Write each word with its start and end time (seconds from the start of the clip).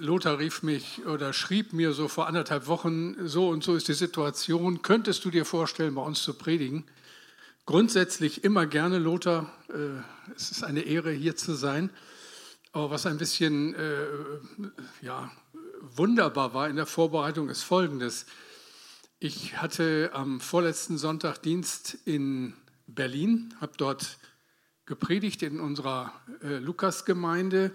Lothar 0.00 0.38
rief 0.38 0.62
mich 0.62 1.04
oder 1.06 1.32
schrieb 1.32 1.72
mir 1.74 1.92
so 1.92 2.08
vor 2.08 2.26
anderthalb 2.26 2.66
Wochen, 2.66 3.16
so 3.28 3.50
und 3.50 3.62
so 3.62 3.74
ist 3.74 3.86
die 3.88 3.94
Situation, 3.94 4.80
könntest 4.80 5.24
du 5.24 5.30
dir 5.30 5.44
vorstellen, 5.44 5.94
bei 5.94 6.02
uns 6.02 6.22
zu 6.22 6.34
predigen? 6.34 6.84
Grundsätzlich 7.66 8.42
immer 8.42 8.66
gerne, 8.66 8.98
Lothar, 8.98 9.52
äh, 9.68 10.32
es 10.34 10.50
ist 10.50 10.64
eine 10.64 10.80
Ehre, 10.80 11.12
hier 11.12 11.36
zu 11.36 11.52
sein. 11.52 11.90
Aber 12.72 12.90
was 12.90 13.04
ein 13.04 13.18
bisschen 13.18 13.74
äh, 13.74 14.06
ja, 15.02 15.30
wunderbar 15.80 16.54
war 16.54 16.68
in 16.68 16.76
der 16.76 16.86
Vorbereitung, 16.86 17.50
ist 17.50 17.62
Folgendes. 17.62 18.26
Ich 19.18 19.58
hatte 19.58 20.10
am 20.14 20.40
vorletzten 20.40 20.96
Sonntag 20.96 21.42
Dienst 21.42 21.98
in 22.06 22.54
Berlin, 22.86 23.54
habe 23.60 23.72
dort 23.76 24.18
gepredigt 24.86 25.42
in 25.42 25.60
unserer 25.60 26.12
äh, 26.42 26.56
Lukasgemeinde 26.56 27.72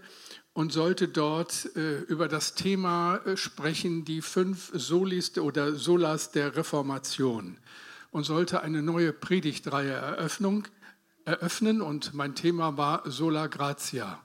und 0.56 0.72
sollte 0.72 1.10
dort 1.10 1.70
äh, 1.76 2.00
über 2.04 2.30
das 2.30 2.56
Thema 2.56 3.18
äh, 3.26 3.36
sprechen, 3.36 4.06
die 4.06 4.22
fünf 4.22 4.72
Solis 4.74 5.38
oder 5.38 5.76
Solas 5.76 6.32
der 6.32 6.56
Reformation 6.56 7.58
und 8.12 8.24
sollte 8.24 8.62
eine 8.62 8.82
neue 8.82 9.12
Predigtreihe 9.12 9.92
Eröffnung, 9.92 10.66
eröffnen 11.26 11.82
und 11.82 12.14
mein 12.14 12.36
Thema 12.36 12.78
war 12.78 13.04
Sola 13.06 13.48
Gratia. 13.48 14.24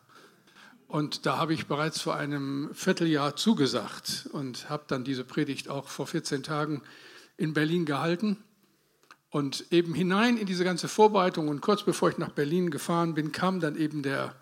Und 0.86 1.26
da 1.26 1.36
habe 1.36 1.52
ich 1.52 1.66
bereits 1.66 2.00
vor 2.00 2.14
einem 2.14 2.70
Vierteljahr 2.74 3.34
zugesagt 3.34 4.28
und 4.32 4.70
habe 4.70 4.84
dann 4.86 5.02
diese 5.02 5.24
Predigt 5.24 5.68
auch 5.68 5.88
vor 5.88 6.06
14 6.06 6.44
Tagen 6.44 6.82
in 7.38 7.54
Berlin 7.54 7.84
gehalten. 7.86 8.36
Und 9.30 9.64
eben 9.72 9.94
hinein 9.94 10.36
in 10.36 10.46
diese 10.46 10.62
ganze 10.62 10.86
Vorbereitung 10.86 11.48
und 11.48 11.60
kurz 11.60 11.82
bevor 11.82 12.08
ich 12.08 12.18
nach 12.18 12.30
Berlin 12.30 12.70
gefahren 12.70 13.14
bin, 13.14 13.32
kam 13.32 13.58
dann 13.58 13.74
eben 13.74 14.04
der 14.04 14.36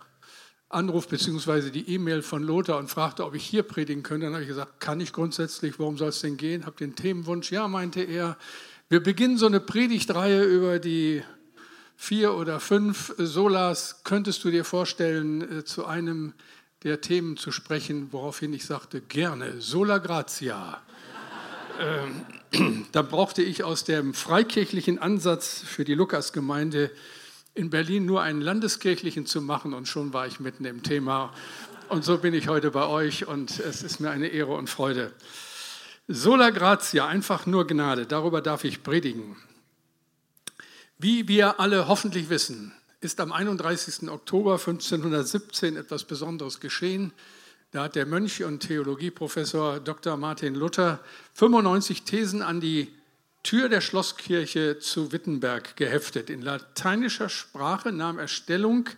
Anruf 0.71 1.09
bzw. 1.09 1.71
die 1.71 1.89
E-Mail 1.95 2.23
von 2.23 2.43
Lothar 2.43 2.79
und 2.79 2.91
fragte, 2.91 3.25
ob 3.25 3.35
ich 3.35 3.45
hier 3.45 3.63
predigen 3.63 4.03
könnte. 4.03 4.27
Dann 4.27 4.35
habe 4.35 4.43
ich 4.43 4.49
gesagt, 4.49 4.81
kann 4.81 5.01
ich 5.01 5.13
grundsätzlich, 5.13 5.79
worum 5.79 5.97
soll 5.97 6.11
es 6.11 6.21
denn 6.21 6.37
gehen? 6.37 6.67
Habe 6.67 6.77
den 6.77 6.95
Themenwunsch, 6.95 7.51
ja, 7.51 7.69
meinte 7.69 8.03
er. 8.03 8.37
Wir 8.91 9.03
beginnen 9.03 9.39
so 9.39 9.47
eine 9.47 9.61
Predigtreihe 9.61 10.43
über 10.43 10.79
die 10.79 11.23
vier 11.97 12.35
oder 12.35 12.61
fünf 12.61 13.15
Solas. 13.17 14.03
Könntest 14.05 14.45
du 14.45 14.51
dir 14.51 14.65
vorstellen, 14.65 15.59
äh, 15.59 15.65
zu 15.65 15.87
einem 15.87 16.35
der 16.85 17.01
Themen 17.01 17.37
zu 17.37 17.51
sprechen, 17.51 18.13
woraufhin 18.13 18.53
ich 18.53 18.65
sagte, 18.65 19.01
gerne, 19.01 19.61
Sola 19.61 19.99
Gratia. 19.99 20.81
ähm, 22.53 22.87
da 22.93 23.03
brauchte 23.03 23.43
ich 23.43 23.65
aus 23.65 23.85
dem 23.85 24.15
freikirchlichen 24.15 24.99
Ansatz 24.99 25.61
für 25.61 25.85
die 25.85 25.95
Lukasgemeinde 25.95 26.91
in 27.59 27.71
Berlin 27.71 28.07
nur 28.07 28.23
einen 28.23 28.41
landeskirchlichen 28.41 29.27
zu 29.27 29.43
machen 29.43 29.75
und 29.75 29.89
schon 29.89 30.13
war 30.13 30.29
ich 30.29 30.39
mitten 30.39 30.65
im 30.65 30.85
Thema. 30.85 31.35
Und 31.89 32.05
so 32.05 32.19
bin 32.19 32.33
ich 32.33 32.47
heute 32.47 32.71
bei 32.71 32.87
euch 32.87 33.27
und 33.27 33.59
es 33.59 33.83
ist 33.83 33.99
mir 33.99 34.11
eine 34.11 34.29
Ehre 34.29 34.55
und 34.55 34.71
Freude. 34.71 35.13
Sola 36.07 36.51
gratia, 36.51 37.09
einfach 37.09 37.47
nur 37.47 37.67
Gnade, 37.67 38.07
darüber 38.07 38.43
darf 38.43 38.63
ich 38.63 38.85
predigen. 38.85 39.37
Wie 40.99 41.27
wir 41.27 41.59
alle 41.59 41.89
hoffentlich 41.89 42.31
wissen, 42.31 42.73
ist 43.01 43.19
am 43.19 43.33
31. 43.33 44.09
Oktober 44.09 44.53
1517 44.53 45.77
etwas 45.77 46.05
Besonderes 46.05 46.61
geschehen. 46.61 47.13
Da 47.73 47.83
hat 47.85 47.97
der 47.97 48.07
Mönch 48.07 48.45
und 48.45 48.61
Theologieprofessor 48.61 49.81
Dr. 49.81 50.17
Martin 50.17 50.55
Luther 50.55 51.01
95 51.35 52.05
Thesen 52.05 52.41
an 52.41 52.61
die 52.61 52.98
Tür 53.49 53.71
der 53.71 53.81
Schlosskirche 53.81 54.79
zu 54.79 55.11
Wittenberg 55.11 55.75
geheftet. 55.75 56.29
In 56.29 56.43
lateinischer 56.43 57.31
Sprache 57.31 57.93
nahm 57.93 58.19
er 58.19 58.29
Stellung 58.29 58.91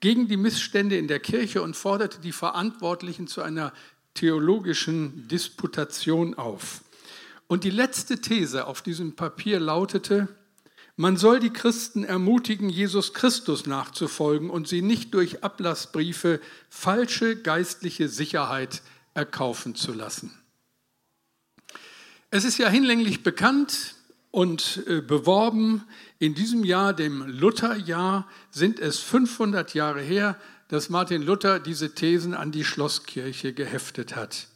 gegen 0.00 0.28
die 0.28 0.38
Missstände 0.38 0.96
in 0.96 1.08
der 1.08 1.20
Kirche 1.20 1.60
und 1.60 1.76
forderte 1.76 2.18
die 2.22 2.32
Verantwortlichen 2.32 3.26
zu 3.26 3.42
einer 3.42 3.70
theologischen 4.14 5.28
Disputation 5.28 6.32
auf. 6.32 6.80
Und 7.48 7.64
die 7.64 7.70
letzte 7.70 8.22
These 8.22 8.66
auf 8.66 8.80
diesem 8.80 9.14
Papier 9.14 9.60
lautete, 9.60 10.26
man 10.96 11.18
soll 11.18 11.38
die 11.38 11.52
Christen 11.52 12.02
ermutigen, 12.02 12.70
Jesus 12.70 13.12
Christus 13.12 13.66
nachzufolgen 13.66 14.48
und 14.48 14.66
sie 14.68 14.80
nicht 14.80 15.12
durch 15.12 15.44
Ablassbriefe 15.44 16.40
falsche 16.70 17.36
geistliche 17.36 18.08
Sicherheit 18.08 18.80
erkaufen 19.12 19.74
zu 19.74 19.92
lassen. 19.92 20.41
Es 22.34 22.44
ist 22.44 22.56
ja 22.56 22.70
hinlänglich 22.70 23.22
bekannt 23.22 23.94
und 24.30 24.84
äh, 24.86 25.02
beworben, 25.02 25.84
in 26.18 26.34
diesem 26.34 26.64
Jahr, 26.64 26.94
dem 26.94 27.26
Lutherjahr, 27.26 28.26
sind 28.50 28.80
es 28.80 29.00
500 29.00 29.74
Jahre 29.74 30.00
her, 30.00 30.40
dass 30.68 30.88
Martin 30.88 31.20
Luther 31.20 31.60
diese 31.60 31.94
Thesen 31.94 32.32
an 32.32 32.50
die 32.50 32.64
Schlosskirche 32.64 33.52
geheftet 33.52 34.16
hat. 34.16 34.46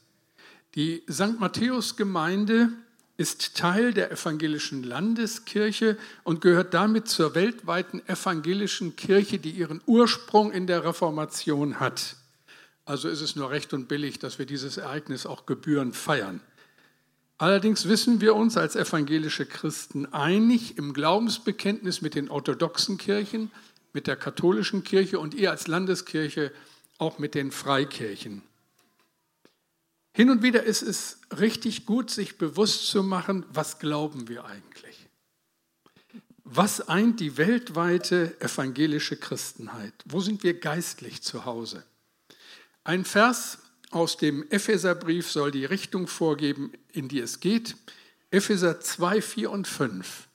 Die 0.74 1.02
St. 1.10 1.38
Matthäus-Gemeinde 1.38 2.70
ist 3.18 3.54
Teil 3.58 3.92
der 3.92 4.10
evangelischen 4.10 4.82
Landeskirche 4.82 5.98
und 6.24 6.40
gehört 6.40 6.72
damit 6.72 7.08
zur 7.08 7.34
weltweiten 7.34 8.00
evangelischen 8.08 8.96
Kirche, 8.96 9.38
die 9.38 9.50
ihren 9.50 9.82
Ursprung 9.84 10.50
in 10.50 10.66
der 10.66 10.82
Reformation 10.82 11.78
hat. 11.78 12.16
Also 12.86 13.10
ist 13.10 13.20
es 13.20 13.36
nur 13.36 13.50
recht 13.50 13.74
und 13.74 13.86
billig, 13.86 14.18
dass 14.18 14.38
wir 14.38 14.46
dieses 14.46 14.78
Ereignis 14.78 15.26
auch 15.26 15.44
gebührend 15.44 15.94
feiern. 15.94 16.40
Allerdings 17.38 17.86
wissen 17.86 18.20
wir 18.20 18.34
uns 18.34 18.56
als 18.56 18.76
evangelische 18.76 19.44
Christen 19.44 20.06
einig 20.06 20.78
im 20.78 20.94
Glaubensbekenntnis 20.94 22.00
mit 22.00 22.14
den 22.14 22.30
orthodoxen 22.30 22.96
Kirchen, 22.96 23.50
mit 23.92 24.06
der 24.06 24.16
katholischen 24.16 24.84
Kirche 24.84 25.18
und 25.18 25.34
ihr 25.34 25.50
als 25.50 25.66
Landeskirche 25.66 26.52
auch 26.98 27.18
mit 27.18 27.34
den 27.34 27.50
Freikirchen. 27.50 28.42
Hin 30.12 30.30
und 30.30 30.42
wieder 30.42 30.62
ist 30.62 30.80
es 30.80 31.18
richtig 31.38 31.84
gut, 31.84 32.10
sich 32.10 32.38
bewusst 32.38 32.88
zu 32.88 33.02
machen, 33.02 33.44
was 33.50 33.78
glauben 33.78 34.28
wir 34.28 34.46
eigentlich? 34.46 35.06
Was 36.42 36.88
eint 36.88 37.20
die 37.20 37.36
weltweite 37.36 38.40
evangelische 38.40 39.18
Christenheit? 39.18 39.92
Wo 40.06 40.20
sind 40.20 40.42
wir 40.42 40.58
geistlich 40.58 41.22
zu 41.22 41.44
Hause? 41.44 41.84
Ein 42.82 43.04
Vers 43.04 43.58
aus 43.90 44.16
dem 44.16 44.44
Epheserbrief 44.50 45.30
soll 45.30 45.50
die 45.50 45.64
Richtung 45.64 46.06
vorgeben, 46.06 46.72
in 46.92 47.08
die 47.08 47.20
es 47.20 47.40
geht. 47.40 47.76
Epheser 48.30 48.80
2, 48.80 49.22
4 49.22 49.50
und 49.50 49.68
5. 49.68 50.28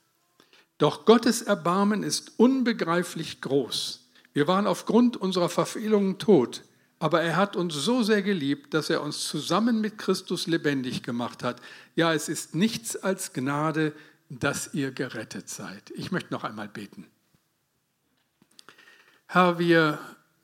Doch 0.78 1.06
Gottes 1.06 1.42
Erbarmen 1.42 2.04
ist 2.04 2.40
unbegreiflich 2.40 3.42
groß. 3.42 4.10
Wir 4.34 4.48
waren 4.48 4.66
aufgrund 4.66 5.18
unserer 5.18 5.50
Verfehlungen 5.50 6.18
tot, 6.18 6.64
aber 7.00 7.22
er 7.22 7.36
hat 7.36 7.56
uns 7.56 7.74
so 7.76 8.02
sehr 8.02 8.22
geliebt, 8.22 8.74
dass 8.74 8.90
er 8.90 9.02
uns 9.02 9.28
zusammen 9.28 9.82
mit 9.82 9.98
Christus 9.98 10.48
lebendig 10.48 11.04
gemacht 11.04 11.44
hat. 11.44 11.62
Ja, 11.96 12.14
es 12.14 12.30
ist 12.30 12.56
nichts 12.56 12.96
als 12.96 13.34
Gnade, 13.34 13.94
dass 14.30 14.74
ihr 14.74 14.92
gerettet 14.92 15.50
seid. 15.50 15.92
Ich 15.92 16.12
möchte 16.12 16.34
noch 16.34 16.44
einmal 16.44 16.70
beten. 16.70 17.06
Herr, 19.28 19.60
wir 19.60 20.00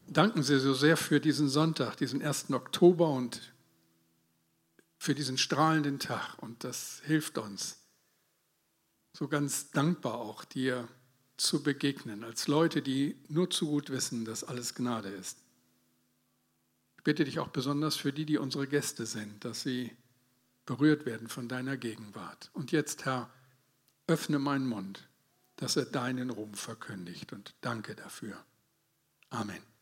danken 0.07 0.43
Sie 0.43 0.59
so 0.59 0.73
sehr 0.73 0.97
für 0.97 1.19
diesen 1.19 1.49
Sonntag, 1.49 1.97
diesen 1.97 2.21
1. 2.21 2.51
Oktober 2.51 3.09
und 3.09 3.53
für 4.97 5.15
diesen 5.15 5.37
strahlenden 5.37 5.99
Tag. 5.99 6.37
Und 6.41 6.63
das 6.63 7.01
hilft 7.05 7.37
uns, 7.37 7.77
so 9.13 9.27
ganz 9.27 9.71
dankbar 9.71 10.15
auch 10.15 10.45
dir 10.45 10.87
zu 11.37 11.61
begegnen, 11.61 12.23
als 12.23 12.47
Leute, 12.47 12.81
die 12.81 13.15
nur 13.27 13.49
zu 13.49 13.67
gut 13.67 13.89
wissen, 13.89 14.25
dass 14.25 14.43
alles 14.43 14.73
Gnade 14.75 15.09
ist. 15.09 15.37
Ich 16.97 17.03
bitte 17.03 17.23
dich 17.23 17.39
auch 17.39 17.49
besonders 17.49 17.95
für 17.95 18.11
die, 18.11 18.25
die 18.25 18.37
unsere 18.37 18.67
Gäste 18.67 19.05
sind, 19.05 19.45
dass 19.45 19.61
sie 19.61 19.95
berührt 20.65 21.05
werden 21.05 21.29
von 21.29 21.47
deiner 21.47 21.77
Gegenwart. 21.77 22.49
Und 22.53 22.71
jetzt, 22.71 23.05
Herr, 23.05 23.29
öffne 24.07 24.39
meinen 24.39 24.67
Mund, 24.67 25.07
dass 25.55 25.75
er 25.75 25.85
deinen 25.85 26.29
Ruhm 26.29 26.53
verkündigt 26.53 27.33
und 27.33 27.55
danke 27.61 27.95
dafür. 27.95 28.43
Amen. 29.29 29.76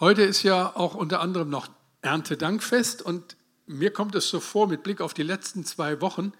Heute 0.00 0.22
ist 0.22 0.42
ja 0.42 0.74
auch 0.74 0.96
unter 0.96 1.20
anderem 1.20 1.50
noch 1.50 1.68
Erntedankfest 2.02 3.00
und 3.00 3.36
mir 3.66 3.92
kommt 3.92 4.16
es 4.16 4.28
so 4.28 4.40
vor, 4.40 4.66
mit 4.66 4.82
Blick 4.82 5.00
auf 5.00 5.14
die 5.14 5.22
letzten 5.22 5.64
zwei 5.64 6.00
Wochen 6.00 6.32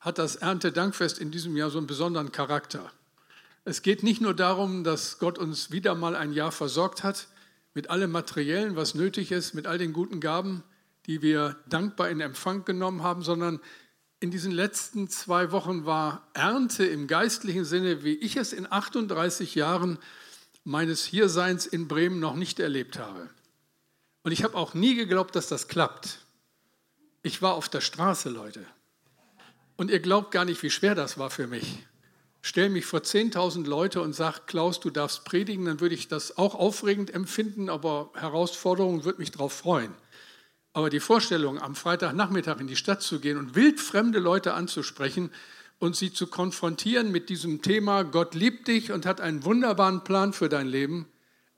hat 0.00 0.16
das 0.16 0.36
Erntedankfest 0.36 1.18
in 1.18 1.30
diesem 1.30 1.54
Jahr 1.54 1.68
so 1.68 1.76
einen 1.76 1.86
besonderen 1.86 2.32
Charakter. 2.32 2.90
Es 3.66 3.82
geht 3.82 4.02
nicht 4.02 4.22
nur 4.22 4.32
darum, 4.32 4.84
dass 4.84 5.18
Gott 5.18 5.36
uns 5.36 5.70
wieder 5.70 5.94
mal 5.94 6.16
ein 6.16 6.32
Jahr 6.32 6.50
versorgt 6.50 7.04
hat 7.04 7.28
mit 7.74 7.90
allem 7.90 8.10
Materiellen, 8.10 8.74
was 8.74 8.94
nötig 8.94 9.32
ist, 9.32 9.52
mit 9.52 9.66
all 9.66 9.76
den 9.76 9.92
guten 9.92 10.18
Gaben, 10.18 10.62
die 11.04 11.20
wir 11.20 11.56
dankbar 11.68 12.08
in 12.08 12.22
Empfang 12.22 12.64
genommen 12.64 13.02
haben, 13.02 13.22
sondern 13.22 13.60
in 14.20 14.30
diesen 14.30 14.50
letzten 14.50 15.08
zwei 15.08 15.52
Wochen 15.52 15.84
war 15.84 16.26
Ernte 16.32 16.86
im 16.86 17.06
geistlichen 17.06 17.66
Sinne, 17.66 18.02
wie 18.02 18.14
ich 18.14 18.38
es 18.38 18.54
in 18.54 18.66
38 18.70 19.54
Jahren 19.56 19.98
meines 20.68 21.06
Hierseins 21.06 21.64
in 21.64 21.88
Bremen 21.88 22.20
noch 22.20 22.34
nicht 22.34 22.60
erlebt 22.60 22.98
habe. 22.98 23.30
Und 24.22 24.32
ich 24.32 24.44
habe 24.44 24.54
auch 24.54 24.74
nie 24.74 24.94
geglaubt, 24.94 25.34
dass 25.34 25.48
das 25.48 25.66
klappt. 25.66 26.18
Ich 27.22 27.40
war 27.40 27.54
auf 27.54 27.70
der 27.70 27.80
Straße, 27.80 28.28
Leute. 28.28 28.66
Und 29.78 29.90
ihr 29.90 30.00
glaubt 30.00 30.30
gar 30.30 30.44
nicht, 30.44 30.62
wie 30.62 30.68
schwer 30.68 30.94
das 30.94 31.16
war 31.16 31.30
für 31.30 31.46
mich. 31.46 31.86
stelle 32.42 32.68
mich 32.68 32.84
vor 32.84 33.00
10.000 33.00 33.66
Leute 33.66 34.02
und 34.02 34.12
sage, 34.12 34.42
Klaus, 34.46 34.78
du 34.78 34.90
darfst 34.90 35.24
predigen, 35.24 35.64
dann 35.64 35.80
würde 35.80 35.94
ich 35.94 36.06
das 36.06 36.36
auch 36.36 36.54
aufregend 36.54 37.14
empfinden, 37.14 37.70
aber 37.70 38.10
Herausforderungen 38.14 39.04
würde 39.04 39.20
mich 39.20 39.30
darauf 39.30 39.54
freuen. 39.54 39.94
Aber 40.74 40.90
die 40.90 41.00
Vorstellung, 41.00 41.58
am 41.62 41.76
Freitagnachmittag 41.76 42.60
in 42.60 42.66
die 42.66 42.76
Stadt 42.76 43.00
zu 43.00 43.20
gehen 43.20 43.38
und 43.38 43.54
wildfremde 43.54 44.18
Leute 44.18 44.52
anzusprechen 44.52 45.30
und 45.78 45.96
sie 45.96 46.12
zu 46.12 46.26
konfrontieren 46.26 47.12
mit 47.12 47.28
diesem 47.28 47.62
Thema, 47.62 48.02
Gott 48.02 48.34
liebt 48.34 48.68
dich 48.68 48.92
und 48.92 49.06
hat 49.06 49.20
einen 49.20 49.44
wunderbaren 49.44 50.04
Plan 50.04 50.32
für 50.32 50.48
dein 50.48 50.66
Leben, 50.66 51.06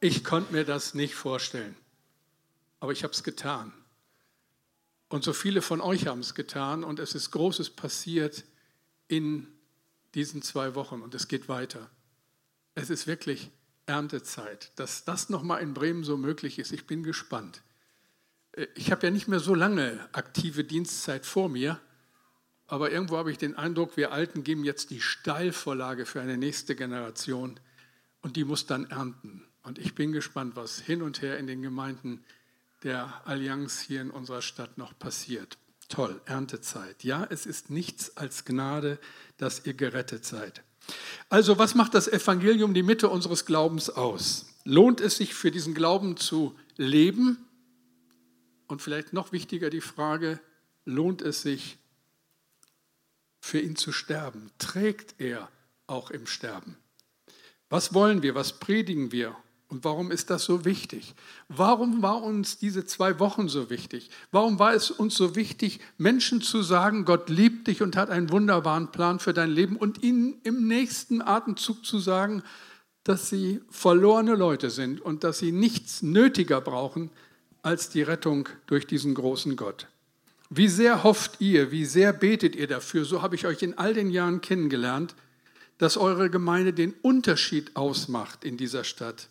ich 0.00 0.24
konnte 0.24 0.52
mir 0.52 0.64
das 0.64 0.94
nicht 0.94 1.14
vorstellen. 1.14 1.76
Aber 2.80 2.92
ich 2.92 3.02
habe 3.02 3.12
es 3.12 3.22
getan. 3.22 3.72
Und 5.08 5.24
so 5.24 5.32
viele 5.32 5.60
von 5.60 5.80
euch 5.80 6.06
haben 6.06 6.20
es 6.20 6.34
getan 6.34 6.84
und 6.84 6.98
es 6.98 7.14
ist 7.14 7.30
Großes 7.32 7.70
passiert 7.70 8.44
in 9.08 9.48
diesen 10.14 10.42
zwei 10.42 10.74
Wochen 10.74 11.02
und 11.02 11.14
es 11.14 11.28
geht 11.28 11.48
weiter. 11.48 11.90
Es 12.74 12.90
ist 12.90 13.06
wirklich 13.06 13.50
Erntezeit. 13.86 14.70
Dass 14.76 15.04
das 15.04 15.28
nochmal 15.28 15.62
in 15.62 15.74
Bremen 15.74 16.04
so 16.04 16.16
möglich 16.16 16.58
ist, 16.58 16.72
ich 16.72 16.86
bin 16.86 17.02
gespannt. 17.02 17.62
Äh, 18.52 18.66
ich 18.74 18.90
habe 18.90 19.06
ja 19.06 19.10
nicht 19.10 19.28
mehr 19.28 19.40
so 19.40 19.54
lange 19.54 20.08
aktive 20.12 20.64
Dienstzeit 20.64 21.26
vor 21.26 21.48
mir, 21.48 21.80
aber 22.70 22.92
irgendwo 22.92 23.16
habe 23.16 23.32
ich 23.32 23.38
den 23.38 23.56
Eindruck, 23.56 23.96
wir 23.96 24.12
Alten 24.12 24.44
geben 24.44 24.64
jetzt 24.64 24.90
die 24.90 25.00
Steilvorlage 25.00 26.06
für 26.06 26.20
eine 26.20 26.36
nächste 26.36 26.76
Generation 26.76 27.58
und 28.22 28.36
die 28.36 28.44
muss 28.44 28.66
dann 28.66 28.88
ernten. 28.90 29.42
Und 29.62 29.78
ich 29.78 29.94
bin 29.94 30.12
gespannt, 30.12 30.54
was 30.54 30.78
hin 30.78 31.02
und 31.02 31.20
her 31.20 31.38
in 31.38 31.48
den 31.48 31.62
Gemeinden 31.62 32.24
der 32.84 33.22
Allianz 33.26 33.80
hier 33.80 34.00
in 34.00 34.10
unserer 34.10 34.40
Stadt 34.40 34.78
noch 34.78 34.96
passiert. 34.98 35.58
Toll, 35.88 36.20
Erntezeit. 36.26 37.02
Ja, 37.02 37.26
es 37.28 37.44
ist 37.44 37.70
nichts 37.70 38.16
als 38.16 38.44
Gnade, 38.44 38.98
dass 39.36 39.66
ihr 39.66 39.74
gerettet 39.74 40.24
seid. 40.24 40.62
Also, 41.28 41.58
was 41.58 41.74
macht 41.74 41.94
das 41.94 42.06
Evangelium 42.06 42.72
die 42.72 42.84
Mitte 42.84 43.08
unseres 43.08 43.44
Glaubens 43.44 43.90
aus? 43.90 44.46
Lohnt 44.64 45.00
es 45.00 45.16
sich 45.16 45.34
für 45.34 45.50
diesen 45.50 45.74
Glauben 45.74 46.16
zu 46.16 46.56
leben? 46.76 47.36
Und 48.68 48.80
vielleicht 48.80 49.12
noch 49.12 49.32
wichtiger 49.32 49.68
die 49.70 49.80
Frage, 49.80 50.38
lohnt 50.84 51.22
es 51.22 51.42
sich 51.42 51.79
für 53.40 53.60
ihn 53.60 53.76
zu 53.76 53.92
sterben? 53.92 54.50
Trägt 54.58 55.14
er 55.18 55.48
auch 55.86 56.10
im 56.10 56.26
Sterben? 56.26 56.76
Was 57.68 57.94
wollen 57.94 58.22
wir? 58.22 58.34
Was 58.34 58.58
predigen 58.58 59.12
wir? 59.12 59.36
Und 59.70 59.84
warum 59.84 60.10
ist 60.10 60.30
das 60.30 60.44
so 60.44 60.64
wichtig? 60.64 61.14
Warum 61.48 62.02
war 62.02 62.22
uns 62.24 62.58
diese 62.58 62.84
zwei 62.84 63.20
Wochen 63.20 63.48
so 63.48 63.70
wichtig? 63.70 64.10
Warum 64.32 64.58
war 64.58 64.74
es 64.74 64.90
uns 64.90 65.14
so 65.14 65.36
wichtig, 65.36 65.78
Menschen 65.96 66.42
zu 66.42 66.62
sagen, 66.62 67.04
Gott 67.04 67.28
liebt 67.28 67.68
dich 67.68 67.80
und 67.80 67.94
hat 67.94 68.10
einen 68.10 68.30
wunderbaren 68.30 68.90
Plan 68.90 69.20
für 69.20 69.32
dein 69.32 69.50
Leben 69.50 69.76
und 69.76 70.02
ihnen 70.02 70.40
im 70.42 70.66
nächsten 70.66 71.22
Atemzug 71.22 71.86
zu 71.86 72.00
sagen, 72.00 72.42
dass 73.04 73.28
sie 73.28 73.60
verlorene 73.70 74.34
Leute 74.34 74.70
sind 74.70 75.00
und 75.00 75.22
dass 75.22 75.38
sie 75.38 75.52
nichts 75.52 76.02
nötiger 76.02 76.60
brauchen 76.60 77.10
als 77.62 77.90
die 77.90 78.02
Rettung 78.02 78.48
durch 78.66 78.88
diesen 78.88 79.14
großen 79.14 79.54
Gott? 79.54 79.86
Wie 80.50 80.68
sehr 80.68 81.04
hofft 81.04 81.40
ihr, 81.40 81.70
wie 81.70 81.84
sehr 81.84 82.12
betet 82.12 82.54
ihr 82.56 82.66
dafür, 82.66 83.04
so 83.04 83.22
habe 83.22 83.36
ich 83.36 83.46
euch 83.46 83.62
in 83.62 83.78
all 83.78 83.94
den 83.94 84.10
Jahren 84.10 84.40
kennengelernt, 84.40 85.14
dass 85.78 85.96
eure 85.96 86.28
Gemeinde 86.28 86.72
den 86.72 86.92
Unterschied 87.02 87.76
ausmacht 87.76 88.44
in 88.44 88.56
dieser 88.56 88.84
Stadt 88.84 89.28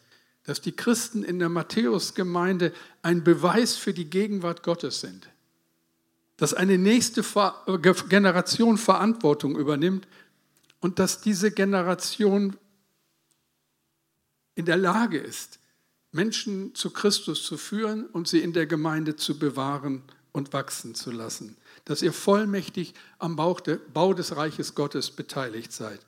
dass 0.50 0.62
die 0.62 0.72
Christen 0.72 1.22
in 1.22 1.38
der 1.38 1.48
Matthäusgemeinde 1.48 2.74
ein 3.04 3.24
Beweis 3.24 3.76
für 3.76 3.94
die 3.94 4.10
Gegenwart 4.10 4.64
Gottes 4.64 5.00
sind. 5.00 5.30
Dass 6.38 6.56
eine 6.56 6.80
nächste 6.80 7.24
Generation 8.10 8.80
Verantwortung 8.80 9.56
übernimmt 9.60 10.08
und 10.80 10.98
dass 10.98 11.22
diese 11.22 11.52
Generation 11.52 12.58
in 14.56 14.66
der 14.66 14.78
Lage 14.78 15.20
ist, 15.20 15.60
Menschen 16.12 16.74
zu 16.74 16.90
Christus 16.90 17.44
zu 17.44 17.56
führen 17.56 18.08
und 18.08 18.28
sie 18.28 18.40
in 18.40 18.54
der 18.54 18.66
Gemeinde 18.66 19.16
zu 19.16 19.38
bewahren 19.38 20.02
und 20.32 20.54
wachsen 20.54 20.96
zu 20.96 21.12
lassen. 21.12 21.58
Dass 21.86 22.02
ihr 22.02 22.14
vollmächtig 22.14 22.94
am 23.18 23.36
Bau 23.36 24.14
des 24.14 24.36
Reiches 24.36 24.76
Gottes 24.76 25.12
beteiligt 25.12 25.72
seid. 25.72 26.00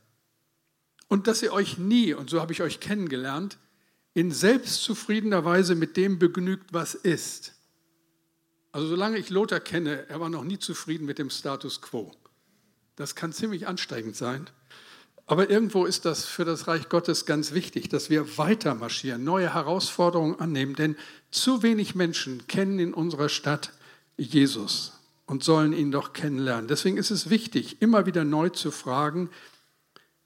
Und 1.07 1.27
dass 1.27 1.41
ihr 1.41 1.53
euch 1.53 1.77
nie, 1.77 2.13
und 2.13 2.29
so 2.29 2.39
habe 2.39 2.53
ich 2.53 2.61
euch 2.61 2.79
kennengelernt, 2.79 3.57
in 4.13 4.31
selbstzufriedener 4.31 5.45
Weise 5.45 5.75
mit 5.75 5.97
dem 5.97 6.19
begnügt, 6.19 6.73
was 6.73 6.95
ist. 6.95 7.53
Also 8.71 8.87
solange 8.87 9.17
ich 9.17 9.29
Lothar 9.29 9.59
kenne, 9.59 10.07
er 10.09 10.19
war 10.19 10.29
noch 10.29 10.43
nie 10.43 10.59
zufrieden 10.59 11.05
mit 11.05 11.19
dem 11.19 11.29
Status 11.29 11.81
quo. 11.81 12.11
Das 12.95 13.15
kann 13.15 13.33
ziemlich 13.33 13.67
ansteigend 13.67 14.15
sein. 14.15 14.49
Aber 15.25 15.49
irgendwo 15.49 15.85
ist 15.85 16.05
das 16.05 16.25
für 16.25 16.45
das 16.45 16.67
Reich 16.67 16.89
Gottes 16.89 17.25
ganz 17.25 17.53
wichtig, 17.53 17.89
dass 17.89 18.09
wir 18.09 18.37
weiter 18.37 18.75
marschieren, 18.75 19.23
neue 19.23 19.53
Herausforderungen 19.53 20.39
annehmen, 20.39 20.75
denn 20.75 20.97
zu 21.29 21.63
wenig 21.63 21.95
Menschen 21.95 22.47
kennen 22.47 22.79
in 22.79 22.93
unserer 22.93 23.29
Stadt 23.29 23.71
Jesus 24.23 24.93
und 25.25 25.43
sollen 25.43 25.73
ihn 25.73 25.91
doch 25.91 26.13
kennenlernen. 26.13 26.67
Deswegen 26.67 26.97
ist 26.97 27.11
es 27.11 27.29
wichtig, 27.29 27.81
immer 27.81 28.05
wieder 28.05 28.23
neu 28.23 28.49
zu 28.49 28.71
fragen, 28.71 29.29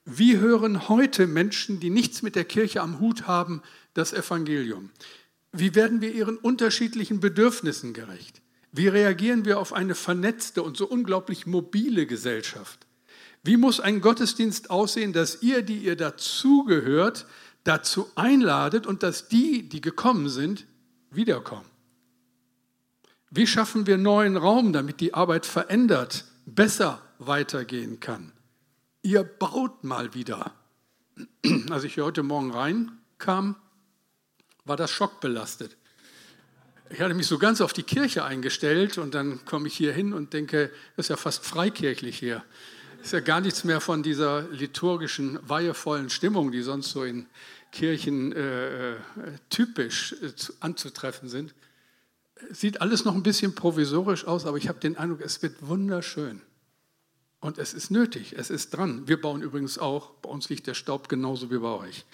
wie 0.04 0.38
hören 0.38 0.88
heute 0.88 1.26
Menschen, 1.26 1.80
die 1.80 1.90
nichts 1.90 2.22
mit 2.22 2.36
der 2.36 2.44
Kirche 2.44 2.80
am 2.80 3.00
Hut 3.00 3.26
haben, 3.26 3.62
das 3.94 4.12
Evangelium? 4.12 4.90
Wie 5.52 5.74
werden 5.74 6.00
wir 6.00 6.12
ihren 6.12 6.36
unterschiedlichen 6.36 7.18
Bedürfnissen 7.20 7.92
gerecht? 7.92 8.42
Wie 8.72 8.88
reagieren 8.88 9.44
wir 9.44 9.58
auf 9.58 9.72
eine 9.72 9.94
vernetzte 9.94 10.62
und 10.62 10.76
so 10.76 10.86
unglaublich 10.86 11.46
mobile 11.46 12.06
Gesellschaft? 12.06 12.86
Wie 13.42 13.56
muss 13.56 13.80
ein 13.80 14.00
Gottesdienst 14.00 14.70
aussehen, 14.70 15.12
dass 15.12 15.42
ihr, 15.42 15.62
die 15.62 15.78
ihr 15.78 15.96
dazugehört, 15.96 17.26
dazu 17.64 18.08
einladet 18.16 18.86
und 18.86 19.02
dass 19.02 19.28
die, 19.28 19.68
die 19.68 19.80
gekommen 19.80 20.28
sind, 20.28 20.66
wiederkommen? 21.10 21.75
Wie 23.30 23.46
schaffen 23.46 23.86
wir 23.86 23.98
neuen 23.98 24.36
Raum, 24.36 24.72
damit 24.72 25.00
die 25.00 25.14
Arbeit 25.14 25.46
verändert, 25.46 26.24
besser 26.46 27.02
weitergehen 27.18 28.00
kann? 28.00 28.32
ihr 29.06 29.22
baut 29.22 29.84
mal 29.84 30.14
wieder. 30.14 30.52
Als 31.70 31.84
ich 31.84 31.94
hier 31.94 32.04
heute 32.04 32.24
Morgen 32.24 32.50
reinkam, 32.50 33.54
war 34.64 34.76
das 34.76 34.90
schockbelastet. 34.90 35.76
Ich 36.90 37.00
hatte 37.00 37.14
mich 37.14 37.28
so 37.28 37.38
ganz 37.38 37.60
auf 37.60 37.72
die 37.72 37.84
Kirche 37.84 38.24
eingestellt 38.24 38.98
und 38.98 39.14
dann 39.14 39.44
komme 39.44 39.68
ich 39.68 39.76
hier 39.76 39.92
hin 39.92 40.12
und 40.12 40.32
denke, 40.32 40.70
das 40.96 41.06
ist 41.06 41.10
ja 41.10 41.16
fast 41.16 41.44
freikirchlich 41.44 42.18
hier. 42.18 42.44
Ist 43.00 43.12
ja 43.12 43.20
gar 43.20 43.40
nichts 43.40 43.62
mehr 43.62 43.80
von 43.80 44.02
dieser 44.02 44.42
liturgischen, 44.50 45.38
weihevollen 45.42 46.10
Stimmung, 46.10 46.50
die 46.50 46.62
sonst 46.62 46.90
so 46.90 47.04
in 47.04 47.26
Kirchen 47.70 48.32
äh, 48.32 48.94
äh 48.94 48.96
typisch 49.50 50.16
äh, 50.20 50.32
anzutreffen 50.60 51.28
sind. 51.28 51.54
Sieht 52.50 52.80
alles 52.80 53.04
noch 53.04 53.14
ein 53.14 53.22
bisschen 53.22 53.54
provisorisch 53.54 54.26
aus, 54.26 54.44
aber 54.44 54.58
ich 54.58 54.68
habe 54.68 54.78
den 54.78 54.96
Eindruck, 54.96 55.20
es 55.22 55.42
wird 55.42 55.66
wunderschön. 55.66 56.42
Und 57.40 57.58
es 57.58 57.74
ist 57.74 57.90
nötig, 57.90 58.34
es 58.36 58.50
ist 58.50 58.70
dran. 58.70 59.06
Wir 59.08 59.20
bauen 59.20 59.42
übrigens 59.42 59.78
auch, 59.78 60.10
bei 60.22 60.28
uns 60.28 60.48
liegt 60.48 60.66
der 60.66 60.74
Staub 60.74 61.08
genauso 61.08 61.50
wie 61.50 61.58
bei 61.58 61.68
euch. 61.68 62.04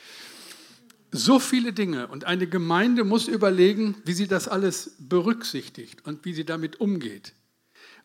So 1.11 1.39
viele 1.39 1.73
Dinge 1.73 2.07
und 2.09 2.25
eine 2.25 2.47
Gemeinde 2.47 3.05
muss 3.05 3.29
überlegen, 3.29 3.97
wie 4.05 4.15
sie 4.15 4.29
das 4.29 4.49
alles 4.49 4.93
berücksichtigt 4.99 6.07
und 6.07 6.25
wie 6.25 6.33
sie 6.33 6.45
damit 6.45 6.81
umgeht. 6.81 7.35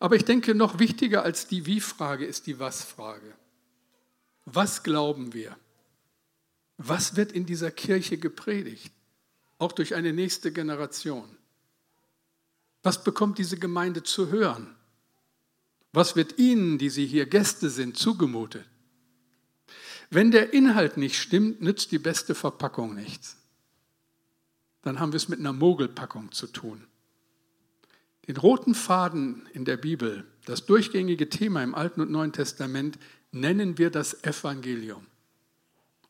Aber 0.00 0.14
ich 0.16 0.24
denke, 0.24 0.54
noch 0.54 0.78
wichtiger 0.78 1.22
als 1.22 1.46
die 1.46 1.66
Wie-Frage 1.66 2.24
ist 2.24 2.46
die 2.46 2.58
Was-Frage. 2.58 3.34
Was 4.44 4.82
glauben 4.82 5.32
wir? 5.34 5.56
Was 6.76 7.16
wird 7.16 7.32
in 7.32 7.46
dieser 7.46 7.70
Kirche 7.70 8.18
gepredigt? 8.18 8.92
Auch 9.58 9.72
durch 9.72 9.94
eine 9.94 10.12
nächste 10.12 10.52
Generation. 10.52 11.28
Was 12.82 13.02
bekommt 13.02 13.38
diese 13.38 13.58
Gemeinde 13.58 14.02
zu 14.02 14.30
hören? 14.30 14.74
Was 15.92 16.16
wird 16.16 16.38
Ihnen, 16.38 16.78
die 16.78 16.90
Sie 16.90 17.06
hier 17.06 17.26
Gäste 17.26 17.70
sind, 17.70 17.96
zugemutet? 17.96 18.64
Wenn 20.10 20.30
der 20.30 20.52
Inhalt 20.52 20.96
nicht 20.96 21.18
stimmt, 21.18 21.60
nützt 21.60 21.92
die 21.92 21.98
beste 21.98 22.34
Verpackung 22.34 22.94
nichts. 22.94 23.36
Dann 24.82 25.00
haben 25.00 25.12
wir 25.12 25.18
es 25.18 25.28
mit 25.28 25.38
einer 25.38 25.52
Mogelpackung 25.52 26.32
zu 26.32 26.46
tun. 26.46 26.86
Den 28.26 28.36
roten 28.36 28.74
Faden 28.74 29.48
in 29.52 29.64
der 29.64 29.76
Bibel, 29.76 30.26
das 30.44 30.66
durchgängige 30.66 31.28
Thema 31.28 31.62
im 31.62 31.74
Alten 31.74 32.00
und 32.00 32.10
Neuen 32.10 32.32
Testament, 32.32 32.98
nennen 33.32 33.78
wir 33.78 33.90
das 33.90 34.22
Evangelium. 34.24 35.06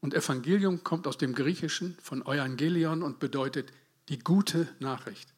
Und 0.01 0.15
Evangelium 0.15 0.85
kommt 0.85 1.07
aus 1.07 1.19
dem 1.19 1.35
Griechischen 1.35 1.97
von 2.01 2.23
Evangelion 2.23 3.03
und 3.03 3.19
bedeutet 3.19 3.73
die 4.09 4.19
gute 4.19 4.69
Nachricht. 4.79 5.33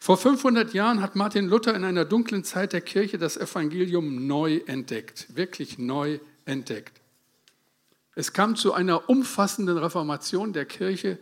Vor 0.00 0.16
500 0.16 0.74
Jahren 0.74 1.00
hat 1.00 1.16
Martin 1.16 1.48
Luther 1.48 1.74
in 1.74 1.84
einer 1.84 2.04
dunklen 2.04 2.44
Zeit 2.44 2.72
der 2.72 2.80
Kirche 2.80 3.18
das 3.18 3.36
Evangelium 3.36 4.26
neu 4.26 4.60
entdeckt, 4.66 5.36
wirklich 5.36 5.78
neu 5.78 6.18
entdeckt. 6.44 7.00
Es 8.14 8.32
kam 8.32 8.56
zu 8.56 8.74
einer 8.74 9.08
umfassenden 9.08 9.78
Reformation 9.78 10.52
der 10.52 10.66
Kirche 10.66 11.18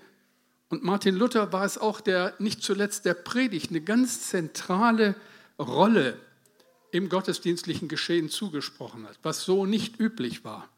und 0.71 0.85
Martin 0.85 1.17
Luther 1.17 1.53
war 1.53 1.65
es 1.65 1.79
auch, 1.79 2.01
der 2.01 2.35
nicht 2.39 2.63
zuletzt 2.63 3.05
der 3.05 3.15
Predigt 3.15 3.71
eine 3.71 3.81
ganz 3.81 4.29
zentrale 4.29 5.17
Rolle 5.59 6.17
im 6.93 7.09
gottesdienstlichen 7.09 7.89
Geschehen 7.89 8.29
zugesprochen 8.29 9.07
hat, 9.07 9.19
was 9.23 9.43
so 9.43 9.67
nicht 9.67 9.99
üblich 10.01 10.45
war. 10.45 10.69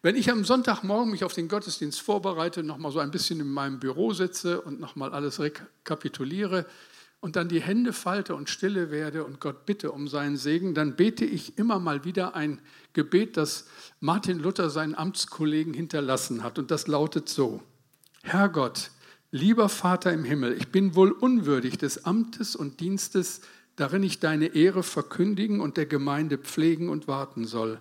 Wenn 0.00 0.16
ich 0.16 0.30
am 0.30 0.44
Sonntagmorgen 0.44 1.10
mich 1.10 1.24
auf 1.24 1.34
den 1.34 1.48
Gottesdienst 1.48 2.00
vorbereite, 2.00 2.62
nochmal 2.62 2.92
so 2.92 3.00
ein 3.00 3.10
bisschen 3.10 3.40
in 3.40 3.50
meinem 3.50 3.80
Büro 3.80 4.12
sitze 4.12 4.60
und 4.62 4.80
nochmal 4.80 5.12
alles 5.12 5.40
rekapituliere 5.40 6.66
und 7.20 7.36
dann 7.36 7.48
die 7.48 7.60
Hände 7.60 7.92
falte 7.92 8.34
und 8.34 8.48
stille 8.48 8.90
werde 8.90 9.24
und 9.24 9.40
Gott 9.40 9.66
bitte 9.66 9.90
um 9.90 10.06
seinen 10.06 10.36
Segen, 10.36 10.74
dann 10.74 10.94
bete 10.94 11.24
ich 11.24 11.58
immer 11.58 11.78
mal 11.78 12.04
wieder 12.04 12.36
ein 12.36 12.60
Gebet, 12.92 13.36
das 13.36 13.66
Martin 14.00 14.38
Luther 14.38 14.70
seinen 14.70 14.94
Amtskollegen 14.94 15.74
hinterlassen 15.74 16.44
hat. 16.44 16.58
Und 16.58 16.70
das 16.70 16.86
lautet 16.86 17.28
so, 17.28 17.62
Herr 18.22 18.48
Gott, 18.48 18.92
lieber 19.32 19.68
Vater 19.68 20.12
im 20.12 20.24
Himmel, 20.24 20.52
ich 20.52 20.68
bin 20.68 20.94
wohl 20.94 21.10
unwürdig 21.10 21.78
des 21.78 22.04
Amtes 22.04 22.54
und 22.54 22.80
Dienstes, 22.80 23.40
darin 23.74 24.02
ich 24.02 24.20
deine 24.20 24.54
Ehre 24.54 24.82
verkündigen 24.82 25.60
und 25.60 25.76
der 25.76 25.86
Gemeinde 25.86 26.38
pflegen 26.38 26.88
und 26.88 27.08
warten 27.08 27.44
soll. 27.46 27.80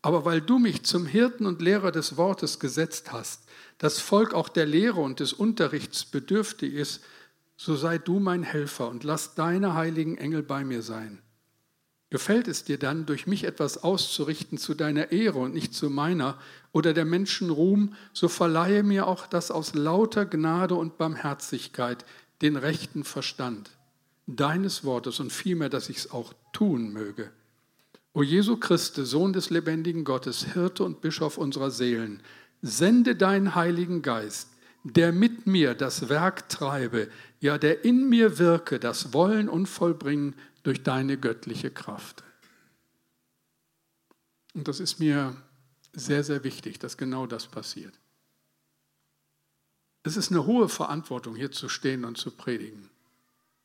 Aber 0.00 0.24
weil 0.24 0.40
du 0.40 0.58
mich 0.58 0.82
zum 0.82 1.06
Hirten 1.06 1.46
und 1.46 1.62
Lehrer 1.62 1.92
des 1.92 2.16
Wortes 2.16 2.58
gesetzt 2.58 3.12
hast, 3.12 3.44
das 3.78 4.00
Volk 4.00 4.34
auch 4.34 4.48
der 4.48 4.66
Lehre 4.66 5.00
und 5.00 5.20
des 5.20 5.32
Unterrichts 5.32 6.04
bedürftig 6.04 6.74
ist, 6.74 7.02
so 7.64 7.76
sei 7.76 7.96
du 7.98 8.18
mein 8.18 8.42
Helfer 8.42 8.88
und 8.88 9.04
lass 9.04 9.36
deine 9.36 9.74
heiligen 9.74 10.18
Engel 10.18 10.42
bei 10.42 10.64
mir 10.64 10.82
sein. 10.82 11.22
Gefällt 12.10 12.48
es 12.48 12.64
dir 12.64 12.76
dann, 12.76 13.06
durch 13.06 13.28
mich 13.28 13.44
etwas 13.44 13.84
auszurichten 13.84 14.58
zu 14.58 14.74
deiner 14.74 15.12
Ehre 15.12 15.38
und 15.38 15.54
nicht 15.54 15.72
zu 15.72 15.88
meiner 15.88 16.38
oder 16.72 16.92
der 16.92 17.04
Menschen 17.04 17.50
Ruhm, 17.50 17.94
so 18.12 18.26
verleihe 18.26 18.82
mir 18.82 19.06
auch 19.06 19.28
das 19.28 19.52
aus 19.52 19.74
lauter 19.74 20.26
Gnade 20.26 20.74
und 20.74 20.98
Barmherzigkeit, 20.98 22.04
den 22.42 22.56
rechten 22.56 23.04
Verstand 23.04 23.70
deines 24.26 24.82
Wortes 24.82 25.20
und 25.20 25.32
vielmehr, 25.32 25.68
dass 25.68 25.88
ich 25.88 25.98
es 25.98 26.10
auch 26.10 26.34
tun 26.52 26.92
möge. 26.92 27.30
O 28.12 28.24
Jesu 28.24 28.56
Christe, 28.56 29.06
Sohn 29.06 29.32
des 29.32 29.50
lebendigen 29.50 30.02
Gottes, 30.02 30.52
Hirte 30.52 30.82
und 30.82 31.00
Bischof 31.00 31.38
unserer 31.38 31.70
Seelen, 31.70 32.22
sende 32.60 33.14
deinen 33.14 33.54
Heiligen 33.54 34.02
Geist, 34.02 34.48
der 34.84 35.12
mit 35.12 35.46
mir 35.46 35.74
das 35.74 36.08
Werk 36.08 36.48
treibe, 36.48 37.08
ja, 37.42 37.58
der 37.58 37.84
in 37.84 38.08
mir 38.08 38.38
wirke, 38.38 38.78
das 38.78 39.12
Wollen 39.12 39.48
und 39.48 39.66
Vollbringen 39.66 40.36
durch 40.62 40.84
deine 40.84 41.18
göttliche 41.18 41.72
Kraft. 41.72 42.22
Und 44.54 44.68
das 44.68 44.78
ist 44.78 45.00
mir 45.00 45.36
sehr, 45.92 46.22
sehr 46.22 46.44
wichtig, 46.44 46.78
dass 46.78 46.96
genau 46.96 47.26
das 47.26 47.48
passiert. 47.48 47.98
Es 50.04 50.16
ist 50.16 50.30
eine 50.30 50.46
hohe 50.46 50.68
Verantwortung, 50.68 51.34
hier 51.34 51.50
zu 51.50 51.68
stehen 51.68 52.04
und 52.04 52.16
zu 52.16 52.30
predigen. 52.30 52.90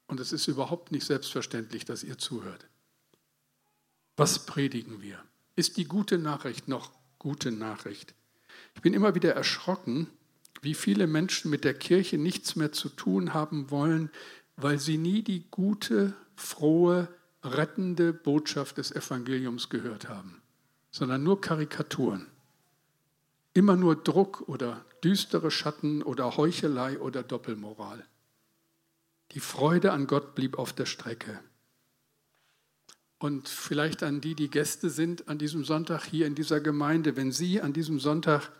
Und 0.07 0.19
es 0.19 0.31
ist 0.31 0.47
überhaupt 0.47 0.91
nicht 0.91 1.05
selbstverständlich, 1.05 1.85
dass 1.85 2.03
ihr 2.03 2.17
zuhört. 2.17 2.65
Was 4.15 4.47
predigen 4.47 5.03
wir? 5.03 5.23
Ist 5.55 5.77
die 5.77 5.85
gute 5.85 6.17
Nachricht 6.17 6.67
noch 6.67 6.91
gute 7.19 7.51
Nachricht? 7.51 8.15
Ich 8.73 8.81
bin 8.81 8.95
immer 8.95 9.13
wieder 9.13 9.35
erschrocken, 9.35 10.09
wie 10.61 10.73
viele 10.73 11.07
Menschen 11.07 11.51
mit 11.51 11.63
der 11.63 11.73
Kirche 11.73 12.17
nichts 12.17 12.55
mehr 12.55 12.71
zu 12.71 12.89
tun 12.89 13.33
haben 13.33 13.71
wollen, 13.71 14.09
weil 14.55 14.79
sie 14.79 14.97
nie 14.97 15.21
die 15.21 15.45
gute, 15.51 16.13
frohe, 16.35 17.07
rettende 17.43 18.13
Botschaft 18.13 18.77
des 18.77 18.91
Evangeliums 18.91 19.69
gehört 19.69 20.09
haben, 20.09 20.41
sondern 20.91 21.23
nur 21.23 21.41
Karikaturen. 21.41 22.27
Immer 23.53 23.75
nur 23.75 23.95
Druck 23.95 24.47
oder 24.47 24.85
düstere 25.03 25.51
Schatten 25.51 26.03
oder 26.03 26.37
Heuchelei 26.37 26.99
oder 26.99 27.23
Doppelmoral. 27.23 28.05
Die 29.31 29.39
Freude 29.39 29.91
an 29.91 30.07
Gott 30.07 30.35
blieb 30.35 30.57
auf 30.57 30.73
der 30.73 30.85
Strecke. 30.85 31.39
Und 33.19 33.49
vielleicht 33.49 34.03
an 34.03 34.21
die, 34.21 34.35
die 34.35 34.49
Gäste 34.49 34.89
sind 34.89 35.27
an 35.27 35.39
diesem 35.39 35.63
Sonntag 35.63 36.05
hier 36.05 36.27
in 36.27 36.35
dieser 36.35 36.61
Gemeinde, 36.61 37.15
wenn 37.15 37.31
Sie 37.31 37.61
an 37.61 37.73
diesem 37.73 37.99
Sonntag 37.99 38.51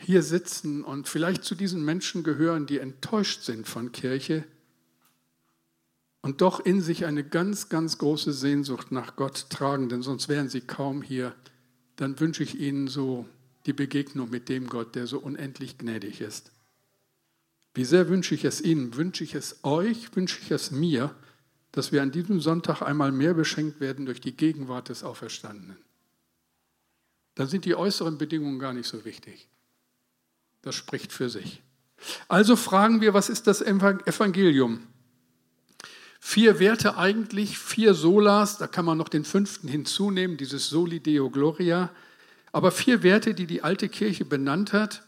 hier 0.00 0.22
sitzen 0.22 0.82
und 0.82 1.08
vielleicht 1.08 1.44
zu 1.44 1.54
diesen 1.54 1.84
Menschen 1.84 2.22
gehören, 2.22 2.66
die 2.66 2.78
enttäuscht 2.78 3.42
sind 3.42 3.68
von 3.68 3.92
Kirche 3.92 4.44
und 6.22 6.40
doch 6.40 6.60
in 6.60 6.80
sich 6.80 7.06
eine 7.06 7.24
ganz, 7.24 7.68
ganz 7.68 7.98
große 7.98 8.32
Sehnsucht 8.32 8.92
nach 8.92 9.16
Gott 9.16 9.48
tragen, 9.50 9.88
denn 9.88 10.02
sonst 10.02 10.28
wären 10.28 10.48
sie 10.48 10.60
kaum 10.60 11.02
hier, 11.02 11.34
dann 11.96 12.18
wünsche 12.20 12.42
ich 12.42 12.58
Ihnen 12.58 12.88
so 12.88 13.26
die 13.66 13.72
Begegnung 13.72 14.30
mit 14.30 14.48
dem 14.48 14.68
Gott, 14.68 14.94
der 14.94 15.06
so 15.06 15.18
unendlich 15.18 15.78
gnädig 15.78 16.20
ist. 16.20 16.50
Wie 17.74 17.84
sehr 17.84 18.08
wünsche 18.08 18.34
ich 18.34 18.44
es 18.44 18.60
Ihnen, 18.60 18.96
wünsche 18.96 19.22
ich 19.22 19.34
es 19.34 19.60
euch, 19.62 20.14
wünsche 20.16 20.40
ich 20.42 20.50
es 20.50 20.70
mir, 20.70 21.14
dass 21.72 21.92
wir 21.92 22.02
an 22.02 22.10
diesem 22.10 22.40
Sonntag 22.40 22.82
einmal 22.82 23.12
mehr 23.12 23.34
beschenkt 23.34 23.80
werden 23.80 24.06
durch 24.06 24.20
die 24.20 24.36
Gegenwart 24.36 24.88
des 24.88 25.04
Auferstandenen. 25.04 25.76
Dann 27.36 27.48
sind 27.48 27.64
die 27.64 27.76
äußeren 27.76 28.18
Bedingungen 28.18 28.58
gar 28.58 28.72
nicht 28.72 28.88
so 28.88 29.04
wichtig. 29.04 29.48
Das 30.62 30.74
spricht 30.74 31.12
für 31.12 31.28
sich. 31.28 31.62
Also 32.28 32.56
fragen 32.56 33.00
wir, 33.00 33.14
was 33.14 33.28
ist 33.28 33.46
das 33.46 33.60
Evangelium? 33.62 34.86
Vier 36.18 36.58
Werte 36.58 36.96
eigentlich, 36.96 37.58
vier 37.58 37.94
Solas, 37.94 38.58
da 38.58 38.66
kann 38.66 38.84
man 38.84 38.98
noch 38.98 39.08
den 39.08 39.24
fünften 39.24 39.68
hinzunehmen, 39.68 40.36
dieses 40.36 40.68
Soli 40.68 41.00
Deo 41.00 41.30
Gloria, 41.30 41.90
aber 42.52 42.72
vier 42.72 43.02
Werte, 43.02 43.34
die 43.34 43.46
die 43.46 43.62
alte 43.62 43.88
Kirche 43.88 44.24
benannt 44.24 44.72
hat 44.72 45.02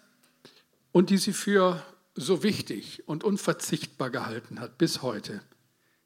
und 0.91 1.11
die 1.11 1.19
sie 1.19 1.33
für 1.33 1.83
so 2.15 2.43
wichtig 2.43 3.03
und 3.07 3.25
unverzichtbar 3.25 4.11
gehalten 4.11 4.61
hat 4.61 4.79
bis 4.79 5.03
heute. 5.03 5.43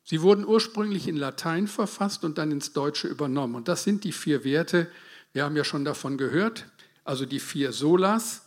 Sie 0.03 0.23
wurden 0.23 0.47
ursprünglich 0.47 1.09
in 1.09 1.17
Latein 1.17 1.67
verfasst 1.67 2.25
und 2.25 2.39
dann 2.39 2.53
ins 2.53 2.73
Deutsche 2.73 3.09
übernommen. 3.09 3.57
Und 3.57 3.69
das 3.69 3.83
sind 3.83 4.05
die 4.05 4.13
vier 4.13 4.45
Werte, 4.45 4.89
wir 5.33 5.45
haben 5.45 5.57
ja 5.57 5.65
schon 5.65 5.85
davon 5.85 6.17
gehört, 6.17 6.67
also 7.05 7.27
die 7.27 7.41
vier 7.41 7.73
Solas. 7.73 8.46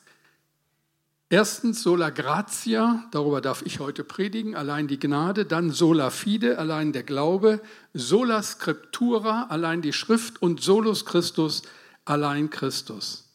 Erstens 1.31 1.83
sola 1.83 2.09
gratia, 2.09 3.03
darüber 3.11 3.39
darf 3.39 3.61
ich 3.63 3.79
heute 3.79 4.03
predigen, 4.03 4.55
allein 4.55 4.87
die 4.87 4.97
Gnade, 4.99 5.45
dann 5.45 5.69
sola 5.69 6.09
fide, 6.09 6.57
allein 6.57 6.91
der 6.91 7.03
Glaube, 7.03 7.61
sola 7.93 8.41
scriptura, 8.41 9.45
allein 9.49 9.83
die 9.83 9.93
Schrift 9.93 10.41
und 10.41 10.59
solus 10.63 11.05
Christus, 11.05 11.61
allein 12.03 12.49
Christus. 12.49 13.29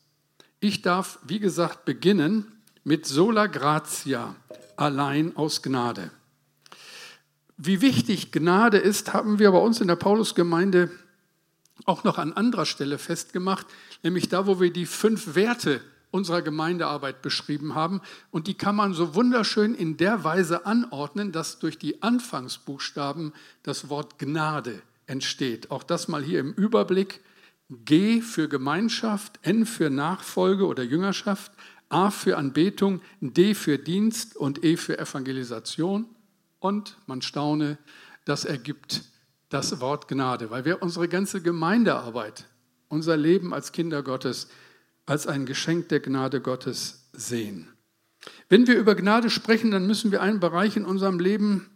Ich 0.58 0.82
darf, 0.82 1.20
wie 1.22 1.38
gesagt, 1.38 1.84
beginnen 1.84 2.50
mit 2.82 3.06
sola 3.06 3.46
gratia, 3.46 4.34
allein 4.76 5.36
aus 5.36 5.62
Gnade. 5.62 6.10
Wie 7.56 7.80
wichtig 7.80 8.32
Gnade 8.32 8.78
ist, 8.78 9.12
haben 9.12 9.38
wir 9.38 9.52
bei 9.52 9.58
uns 9.58 9.80
in 9.80 9.86
der 9.86 9.94
Paulusgemeinde 9.94 10.90
auch 11.84 12.02
noch 12.02 12.18
an 12.18 12.32
anderer 12.32 12.66
Stelle 12.66 12.98
festgemacht, 12.98 13.68
nämlich 14.02 14.28
da, 14.28 14.48
wo 14.48 14.58
wir 14.58 14.72
die 14.72 14.86
fünf 14.86 15.36
Werte 15.36 15.80
unserer 16.14 16.42
Gemeindearbeit 16.42 17.22
beschrieben 17.22 17.74
haben. 17.74 18.00
Und 18.30 18.46
die 18.46 18.54
kann 18.54 18.76
man 18.76 18.94
so 18.94 19.16
wunderschön 19.16 19.74
in 19.74 19.96
der 19.96 20.22
Weise 20.22 20.64
anordnen, 20.64 21.32
dass 21.32 21.58
durch 21.58 21.76
die 21.76 22.02
Anfangsbuchstaben 22.02 23.32
das 23.64 23.88
Wort 23.88 24.20
Gnade 24.20 24.80
entsteht. 25.06 25.72
Auch 25.72 25.82
das 25.82 26.06
mal 26.06 26.22
hier 26.22 26.38
im 26.38 26.52
Überblick. 26.52 27.20
G 27.68 28.20
für 28.20 28.48
Gemeinschaft, 28.48 29.40
N 29.42 29.66
für 29.66 29.90
Nachfolge 29.90 30.66
oder 30.66 30.84
Jüngerschaft, 30.84 31.50
A 31.88 32.10
für 32.10 32.36
Anbetung, 32.36 33.00
D 33.20 33.54
für 33.54 33.78
Dienst 33.78 34.36
und 34.36 34.62
E 34.62 34.76
für 34.76 34.98
Evangelisation. 34.98 36.06
Und 36.60 36.96
man 37.06 37.22
staune, 37.22 37.76
das 38.24 38.44
ergibt 38.44 39.02
das 39.48 39.80
Wort 39.80 40.06
Gnade, 40.06 40.50
weil 40.50 40.64
wir 40.64 40.80
unsere 40.80 41.08
ganze 41.08 41.42
Gemeindearbeit, 41.42 42.46
unser 42.88 43.16
Leben 43.16 43.52
als 43.52 43.72
Kinder 43.72 44.04
Gottes 44.04 44.48
als 45.06 45.26
ein 45.26 45.46
Geschenk 45.46 45.88
der 45.88 46.00
Gnade 46.00 46.40
Gottes 46.40 47.08
sehen. 47.12 47.68
Wenn 48.48 48.66
wir 48.66 48.78
über 48.78 48.94
Gnade 48.94 49.30
sprechen, 49.30 49.70
dann 49.70 49.86
müssen 49.86 50.10
wir 50.10 50.22
einen 50.22 50.40
Bereich 50.40 50.76
in 50.76 50.84
unserem 50.84 51.18
Leben 51.18 51.70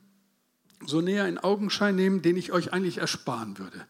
so 0.87 1.01
näher 1.01 1.29
in 1.29 1.39
Augenschein 1.39 1.97
nehmen, 1.97 2.23
den 2.23 2.37
ich 2.37 2.53
euch 2.53 2.73
eigentlich 2.73 2.99
ersparen 2.99 3.59
würde. 3.59 3.87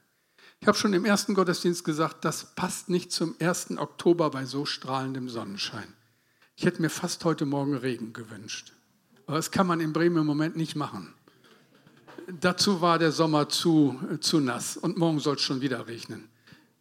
Ich 0.60 0.66
habe 0.66 0.76
schon 0.76 0.92
im 0.92 1.04
ersten 1.04 1.34
Gottesdienst 1.34 1.84
gesagt, 1.84 2.24
das 2.24 2.54
passt 2.54 2.88
nicht 2.88 3.12
zum 3.12 3.36
1. 3.38 3.78
Oktober 3.78 4.30
bei 4.30 4.44
so 4.44 4.64
strahlendem 4.64 5.28
Sonnenschein. 5.28 5.92
Ich 6.56 6.64
hätte 6.64 6.82
mir 6.82 6.90
fast 6.90 7.24
heute 7.24 7.46
Morgen 7.46 7.76
Regen 7.76 8.12
gewünscht. 8.12 8.72
Aber 9.26 9.36
das 9.36 9.50
kann 9.50 9.66
man 9.66 9.80
in 9.80 9.92
Bremen 9.92 10.16
im 10.16 10.26
Moment 10.26 10.56
nicht 10.56 10.74
machen. 10.74 11.14
Dazu 12.40 12.80
war 12.80 12.98
der 12.98 13.12
Sommer 13.12 13.48
zu, 13.48 13.98
zu 14.20 14.40
nass 14.40 14.76
und 14.76 14.98
morgen 14.98 15.20
soll 15.20 15.36
es 15.36 15.42
schon 15.42 15.60
wieder 15.60 15.86
regnen. 15.86 16.28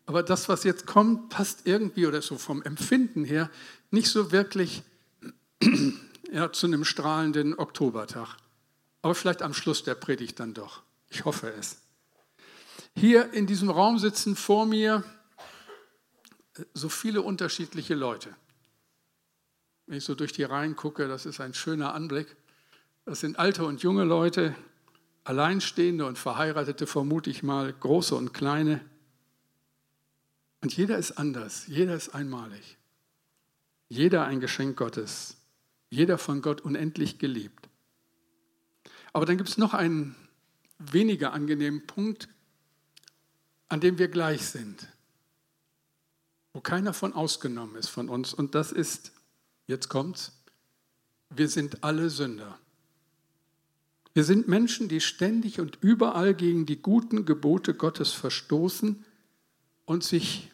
Aber 0.08 0.24
das, 0.24 0.48
was 0.48 0.64
jetzt 0.64 0.88
kommt, 0.88 1.30
passt 1.30 1.68
irgendwie 1.68 2.08
oder 2.08 2.22
so 2.22 2.38
vom 2.38 2.64
Empfinden 2.64 3.26
her 3.26 3.52
nicht 3.92 4.10
so 4.10 4.32
wirklich 4.32 4.82
ja, 6.32 6.52
zu 6.52 6.66
einem 6.66 6.86
strahlenden 6.86 7.60
Oktobertag. 7.60 8.38
Aber 9.02 9.14
vielleicht 9.14 9.42
am 9.42 9.54
Schluss 9.54 9.84
der 9.84 9.96
Predigt 9.96 10.40
dann 10.40 10.54
doch. 10.54 10.82
Ich 11.10 11.26
hoffe 11.26 11.54
es. 11.60 11.82
Hier 12.96 13.34
in 13.34 13.48
diesem 13.48 13.70
Raum 13.70 14.00
sitzen 14.00 14.38
vor 14.38 14.66
mir 14.66 15.04
so 16.74 16.88
viele 16.88 17.22
unterschiedliche 17.22 17.94
Leute. 17.94 18.34
Wenn 19.88 19.98
ich 19.98 20.06
so 20.06 20.16
durch 20.16 20.32
die 20.32 20.44
Reihen 20.44 20.78
gucke, 20.78 21.08
das 21.10 21.26
ist 21.26 21.42
ein 21.42 21.54
schöner 21.54 21.94
Anblick. 21.94 22.36
Das 23.06 23.20
sind 23.20 23.40
alte 23.40 23.66
und 23.66 23.84
junge 23.84 24.06
Leute, 24.06 24.56
Alleinstehende 25.26 26.06
und 26.06 26.18
Verheiratete, 26.18 26.88
vermute 26.88 27.30
ich 27.30 27.44
mal, 27.44 27.74
große 27.74 28.16
und 28.16 28.34
kleine. 28.34 28.80
Und 30.62 30.76
jeder 30.76 30.98
ist 30.98 31.12
anders, 31.14 31.68
jeder 31.68 31.96
ist 31.96 32.10
einmalig. 32.10 32.78
Jeder 33.90 34.26
ein 34.26 34.40
Geschenk 34.40 34.78
Gottes, 34.78 35.38
jeder 35.90 36.18
von 36.18 36.42
Gott 36.42 36.62
unendlich 36.62 37.20
geliebt. 37.20 37.70
Aber 39.14 39.26
dann 39.26 39.38
gibt 39.38 39.50
es 39.50 39.58
noch 39.58 39.74
einen 39.74 40.16
weniger 40.78 41.34
angenehmen 41.34 41.88
Punkt, 41.88 42.28
an 43.70 43.80
dem 43.80 43.98
wir 43.98 44.08
gleich 44.08 44.46
sind, 44.46 44.88
wo 46.54 46.62
keiner 46.62 46.94
von 46.94 47.14
ausgenommen 47.14 47.76
ist 47.76 47.88
von 47.88 48.10
uns. 48.10 48.34
Und 48.34 48.56
das 48.56 48.72
ist, 48.72 49.14
jetzt 49.68 49.90
kommt's, 49.90 50.34
wir 51.30 51.50
sind 51.50 51.84
alle 51.84 52.10
Sünder. 52.10 52.58
Wir 54.14 54.24
sind 54.24 54.48
Menschen, 54.48 54.90
die 54.90 55.02
ständig 55.02 55.60
und 55.60 55.78
überall 55.82 56.34
gegen 56.34 56.66
die 56.66 56.82
guten 56.82 57.26
Gebote 57.26 57.74
Gottes 57.74 58.12
verstoßen 58.12 59.06
und 59.88 60.03
sich 60.03 60.51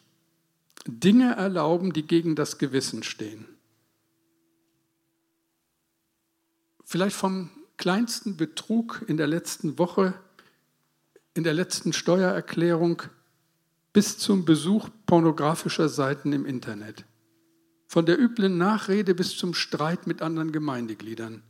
Dinge 0.86 1.34
erlauben, 1.34 1.92
die 1.92 2.06
gegen 2.06 2.36
das 2.36 2.56
Gewissen 2.56 3.02
stehen. 3.02 3.46
Vielleicht 6.84 7.16
vom 7.16 7.50
kleinsten 7.76 8.36
Betrug 8.36 9.04
in 9.08 9.16
der 9.16 9.26
letzten 9.26 9.78
Woche, 9.78 10.14
in 11.34 11.42
der 11.42 11.52
letzten 11.52 11.92
Steuererklärung 11.92 13.02
bis 13.92 14.18
zum 14.18 14.44
Besuch 14.44 14.88
pornografischer 15.06 15.88
Seiten 15.88 16.32
im 16.32 16.46
Internet. 16.46 17.04
Von 17.88 18.06
der 18.06 18.20
üblen 18.20 18.56
Nachrede 18.56 19.14
bis 19.14 19.36
zum 19.36 19.52
Streit 19.52 20.06
mit 20.06 20.22
anderen 20.22 20.52
Gemeindegliedern. 20.52 21.42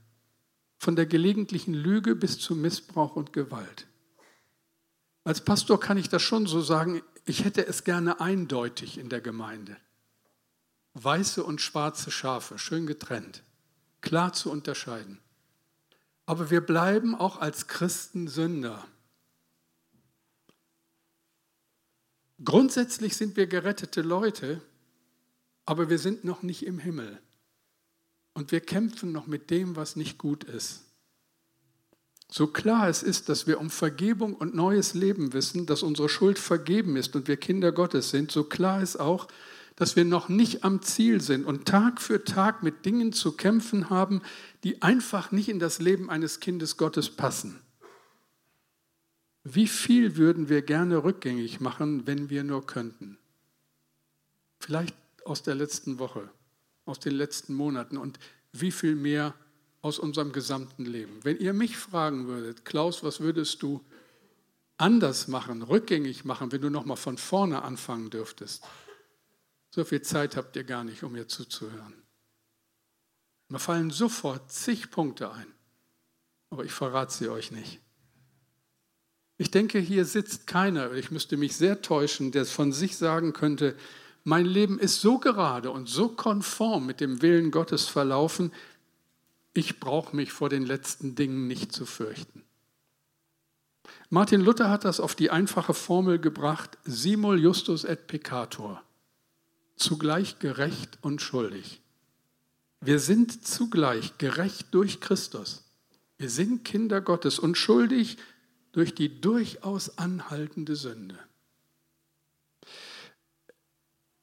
Von 0.78 0.96
der 0.96 1.06
gelegentlichen 1.06 1.74
Lüge 1.74 2.14
bis 2.14 2.38
zum 2.38 2.62
Missbrauch 2.62 3.16
und 3.16 3.34
Gewalt. 3.34 3.86
Als 5.24 5.42
Pastor 5.42 5.80
kann 5.80 5.98
ich 5.98 6.08
das 6.08 6.22
schon 6.22 6.46
so 6.46 6.60
sagen, 6.60 7.02
ich 7.26 7.44
hätte 7.44 7.66
es 7.66 7.84
gerne 7.84 8.20
eindeutig 8.20 8.98
in 8.98 9.08
der 9.08 9.20
Gemeinde. 9.20 9.76
Weiße 10.94 11.42
und 11.42 11.60
schwarze 11.60 12.10
Schafe, 12.10 12.58
schön 12.58 12.86
getrennt, 12.86 13.42
klar 14.00 14.32
zu 14.32 14.50
unterscheiden. 14.50 15.18
Aber 16.26 16.50
wir 16.50 16.60
bleiben 16.60 17.14
auch 17.14 17.38
als 17.38 17.66
Christen 17.66 18.28
Sünder. 18.28 18.86
Grundsätzlich 22.42 23.16
sind 23.16 23.36
wir 23.36 23.46
gerettete 23.46 24.02
Leute, 24.02 24.60
aber 25.66 25.88
wir 25.88 25.98
sind 25.98 26.24
noch 26.24 26.42
nicht 26.42 26.66
im 26.66 26.78
Himmel. 26.78 27.20
Und 28.34 28.52
wir 28.52 28.60
kämpfen 28.60 29.12
noch 29.12 29.26
mit 29.26 29.50
dem, 29.50 29.76
was 29.76 29.96
nicht 29.96 30.18
gut 30.18 30.44
ist. 30.44 30.84
So 32.28 32.46
klar 32.46 32.88
es 32.88 33.02
ist, 33.02 33.28
dass 33.28 33.46
wir 33.46 33.60
um 33.60 33.70
Vergebung 33.70 34.34
und 34.34 34.54
neues 34.54 34.94
Leben 34.94 35.32
wissen, 35.32 35.66
dass 35.66 35.82
unsere 35.82 36.08
Schuld 36.08 36.38
vergeben 36.38 36.96
ist 36.96 37.14
und 37.14 37.28
wir 37.28 37.36
Kinder 37.36 37.72
Gottes 37.72 38.10
sind, 38.10 38.30
so 38.30 38.44
klar 38.44 38.82
ist 38.82 38.96
auch, 38.96 39.28
dass 39.76 39.96
wir 39.96 40.04
noch 40.04 40.28
nicht 40.28 40.64
am 40.64 40.82
Ziel 40.82 41.20
sind 41.20 41.44
und 41.44 41.66
Tag 41.66 42.00
für 42.00 42.24
Tag 42.24 42.62
mit 42.62 42.84
Dingen 42.86 43.12
zu 43.12 43.32
kämpfen 43.32 43.90
haben, 43.90 44.22
die 44.62 44.82
einfach 44.82 45.32
nicht 45.32 45.48
in 45.48 45.58
das 45.58 45.80
Leben 45.80 46.10
eines 46.10 46.40
Kindes 46.40 46.76
Gottes 46.76 47.10
passen. 47.10 47.60
Wie 49.42 49.66
viel 49.66 50.16
würden 50.16 50.48
wir 50.48 50.62
gerne 50.62 51.04
rückgängig 51.04 51.60
machen, 51.60 52.06
wenn 52.06 52.30
wir 52.30 52.44
nur 52.44 52.66
könnten? 52.66 53.18
Vielleicht 54.58 54.96
aus 55.24 55.42
der 55.42 55.54
letzten 55.54 55.98
Woche, 55.98 56.30
aus 56.86 56.98
den 56.98 57.14
letzten 57.14 57.54
Monaten 57.54 57.98
und 57.98 58.18
wie 58.52 58.70
viel 58.70 58.94
mehr 58.94 59.34
aus 59.84 59.98
unserem 59.98 60.32
gesamten 60.32 60.86
Leben. 60.86 61.20
Wenn 61.24 61.36
ihr 61.36 61.52
mich 61.52 61.76
fragen 61.76 62.26
würdet, 62.26 62.64
Klaus, 62.64 63.04
was 63.04 63.20
würdest 63.20 63.62
du 63.62 63.84
anders 64.78 65.28
machen, 65.28 65.62
rückgängig 65.62 66.24
machen, 66.24 66.50
wenn 66.52 66.62
du 66.62 66.70
nochmal 66.70 66.96
von 66.96 67.18
vorne 67.18 67.60
anfangen 67.60 68.08
dürftest? 68.08 68.64
So 69.68 69.84
viel 69.84 70.00
Zeit 70.00 70.38
habt 70.38 70.56
ihr 70.56 70.64
gar 70.64 70.84
nicht, 70.84 71.02
um 71.02 71.12
mir 71.12 71.28
zuzuhören. 71.28 72.02
Mir 73.50 73.58
fallen 73.58 73.90
sofort 73.90 74.50
zig 74.50 74.90
Punkte 74.90 75.30
ein, 75.30 75.52
aber 76.48 76.64
ich 76.64 76.72
verrate 76.72 77.12
sie 77.12 77.28
euch 77.28 77.50
nicht. 77.50 77.78
Ich 79.36 79.50
denke, 79.50 79.78
hier 79.78 80.06
sitzt 80.06 80.46
keiner, 80.46 80.92
ich 80.92 81.10
müsste 81.10 81.36
mich 81.36 81.58
sehr 81.58 81.82
täuschen, 81.82 82.32
der 82.32 82.46
von 82.46 82.72
sich 82.72 82.96
sagen 82.96 83.34
könnte, 83.34 83.76
mein 84.22 84.46
Leben 84.46 84.78
ist 84.78 85.02
so 85.02 85.18
gerade 85.18 85.70
und 85.70 85.90
so 85.90 86.08
konform 86.08 86.86
mit 86.86 87.00
dem 87.02 87.20
Willen 87.20 87.50
Gottes 87.50 87.86
verlaufen, 87.86 88.50
ich 89.54 89.80
brauche 89.80 90.14
mich 90.14 90.32
vor 90.32 90.48
den 90.48 90.64
letzten 90.64 91.14
Dingen 91.14 91.46
nicht 91.46 91.72
zu 91.72 91.86
fürchten. 91.86 92.42
Martin 94.10 94.40
Luther 94.40 94.68
hat 94.68 94.84
das 94.84 95.00
auf 95.00 95.14
die 95.14 95.30
einfache 95.30 95.74
Formel 95.74 96.18
gebracht, 96.18 96.78
simul 96.84 97.40
justus 97.40 97.84
et 97.84 98.06
peccator, 98.06 98.82
zugleich 99.76 100.38
gerecht 100.38 100.98
und 101.00 101.22
schuldig. 101.22 101.80
Wir 102.80 102.98
sind 102.98 103.46
zugleich 103.46 104.18
gerecht 104.18 104.68
durch 104.72 105.00
Christus. 105.00 105.64
Wir 106.18 106.28
sind 106.28 106.64
Kinder 106.64 107.00
Gottes 107.00 107.38
und 107.38 107.56
schuldig 107.56 108.18
durch 108.72 108.94
die 108.94 109.20
durchaus 109.20 109.98
anhaltende 109.98 110.76
Sünde. 110.76 111.18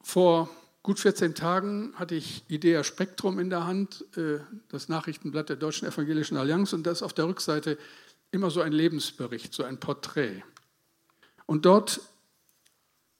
Vor 0.00 0.48
gut 0.82 0.98
14 0.98 1.34
Tagen 1.34 1.92
hatte 1.96 2.14
ich 2.14 2.44
Idea 2.48 2.84
Spektrum 2.84 3.38
in 3.38 3.50
der 3.50 3.66
Hand, 3.66 4.04
äh, 4.16 4.38
das 4.68 4.88
Nachrichtenblatt 4.88 5.48
der 5.48 5.56
Deutschen 5.56 5.86
Evangelischen 5.86 6.36
Allianz, 6.36 6.72
und 6.72 6.86
da 6.86 6.90
ist 6.90 7.02
auf 7.02 7.12
der 7.12 7.26
Rückseite 7.26 7.78
immer 8.30 8.50
so 8.50 8.60
ein 8.60 8.72
Lebensbericht, 8.72 9.54
so 9.54 9.62
ein 9.62 9.78
Porträt. 9.78 10.42
Und 11.46 11.64
dort 11.66 12.00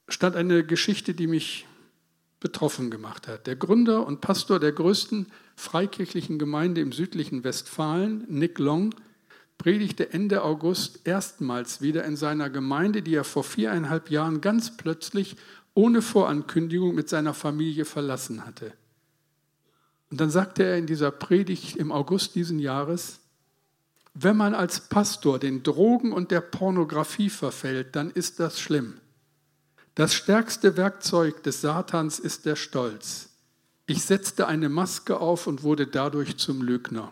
stand 0.09 0.35
eine 0.35 0.65
Geschichte, 0.65 1.13
die 1.13 1.27
mich 1.27 1.67
betroffen 2.39 2.91
gemacht 2.91 3.27
hat. 3.27 3.47
Der 3.47 3.55
Gründer 3.55 4.05
und 4.05 4.19
Pastor 4.19 4.59
der 4.59 4.73
größten 4.73 5.27
freikirchlichen 5.55 6.39
Gemeinde 6.39 6.81
im 6.81 6.91
südlichen 6.91 7.43
Westfalen, 7.45 8.25
Nick 8.27 8.59
Long, 8.59 8.93
predigte 9.57 10.11
Ende 10.11 10.43
August 10.43 11.07
erstmals 11.07 11.81
wieder 11.81 12.03
in 12.03 12.17
seiner 12.17 12.49
Gemeinde, 12.49 13.01
die 13.01 13.15
er 13.15 13.23
vor 13.23 13.45
viereinhalb 13.45 14.09
Jahren 14.09 14.41
ganz 14.41 14.75
plötzlich 14.75 15.37
ohne 15.73 16.01
Vorankündigung 16.01 16.93
mit 16.93 17.09
seiner 17.09 17.33
Familie 17.33 17.85
verlassen 17.85 18.45
hatte. 18.45 18.73
Und 20.11 20.21
dann 20.21 20.29
sagte 20.29 20.63
er 20.63 20.77
in 20.77 20.85
dieser 20.85 21.11
Predigt 21.11 21.75
im 21.75 21.91
August 21.91 22.35
diesen 22.35 22.59
Jahres, 22.59 23.19
wenn 24.13 24.37
man 24.37 24.53
als 24.53 24.81
Pastor 24.81 25.39
den 25.39 25.63
Drogen 25.63 26.13
und 26.13 26.29
der 26.29 26.41
Pornografie 26.41 27.31
verfällt, 27.31 27.95
dann 27.95 28.11
ist 28.11 28.39
das 28.39 28.59
schlimm. 28.59 28.99
Das 29.95 30.13
stärkste 30.13 30.77
Werkzeug 30.77 31.41
des 31.41 31.61
Satans 31.61 32.19
ist 32.19 32.45
der 32.45 32.55
Stolz. 32.55 33.29
Ich 33.87 34.03
setzte 34.03 34.47
eine 34.47 34.69
Maske 34.69 35.19
auf 35.19 35.47
und 35.47 35.63
wurde 35.63 35.87
dadurch 35.87 36.37
zum 36.37 36.61
Lügner. 36.61 37.11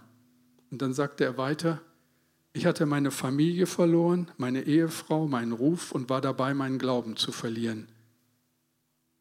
Und 0.70 0.84
dann 0.84 0.94
sagte 0.94 1.24
er 1.24 1.38
weiter, 1.38 1.82
ich 2.54 2.68
hatte 2.68 2.86
meine 2.86 3.10
Familie 3.10 3.66
verloren, 3.66 4.30
meine 4.38 4.64
Ehefrau, 4.64 5.28
meinen 5.28 5.54
Ruf 5.54 5.92
und 5.92 6.10
war 6.10 6.22
dabei, 6.22 6.54
meinen 6.54 6.78
Glauben 6.78 7.18
zu 7.18 7.32
verlieren 7.32 7.88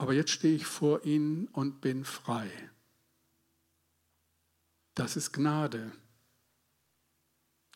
aber 0.00 0.14
jetzt 0.14 0.30
stehe 0.30 0.56
ich 0.56 0.64
vor 0.64 1.04
ihnen 1.04 1.46
und 1.52 1.82
bin 1.82 2.06
frei. 2.06 2.50
Das 4.94 5.14
ist 5.14 5.32
Gnade. 5.32 5.92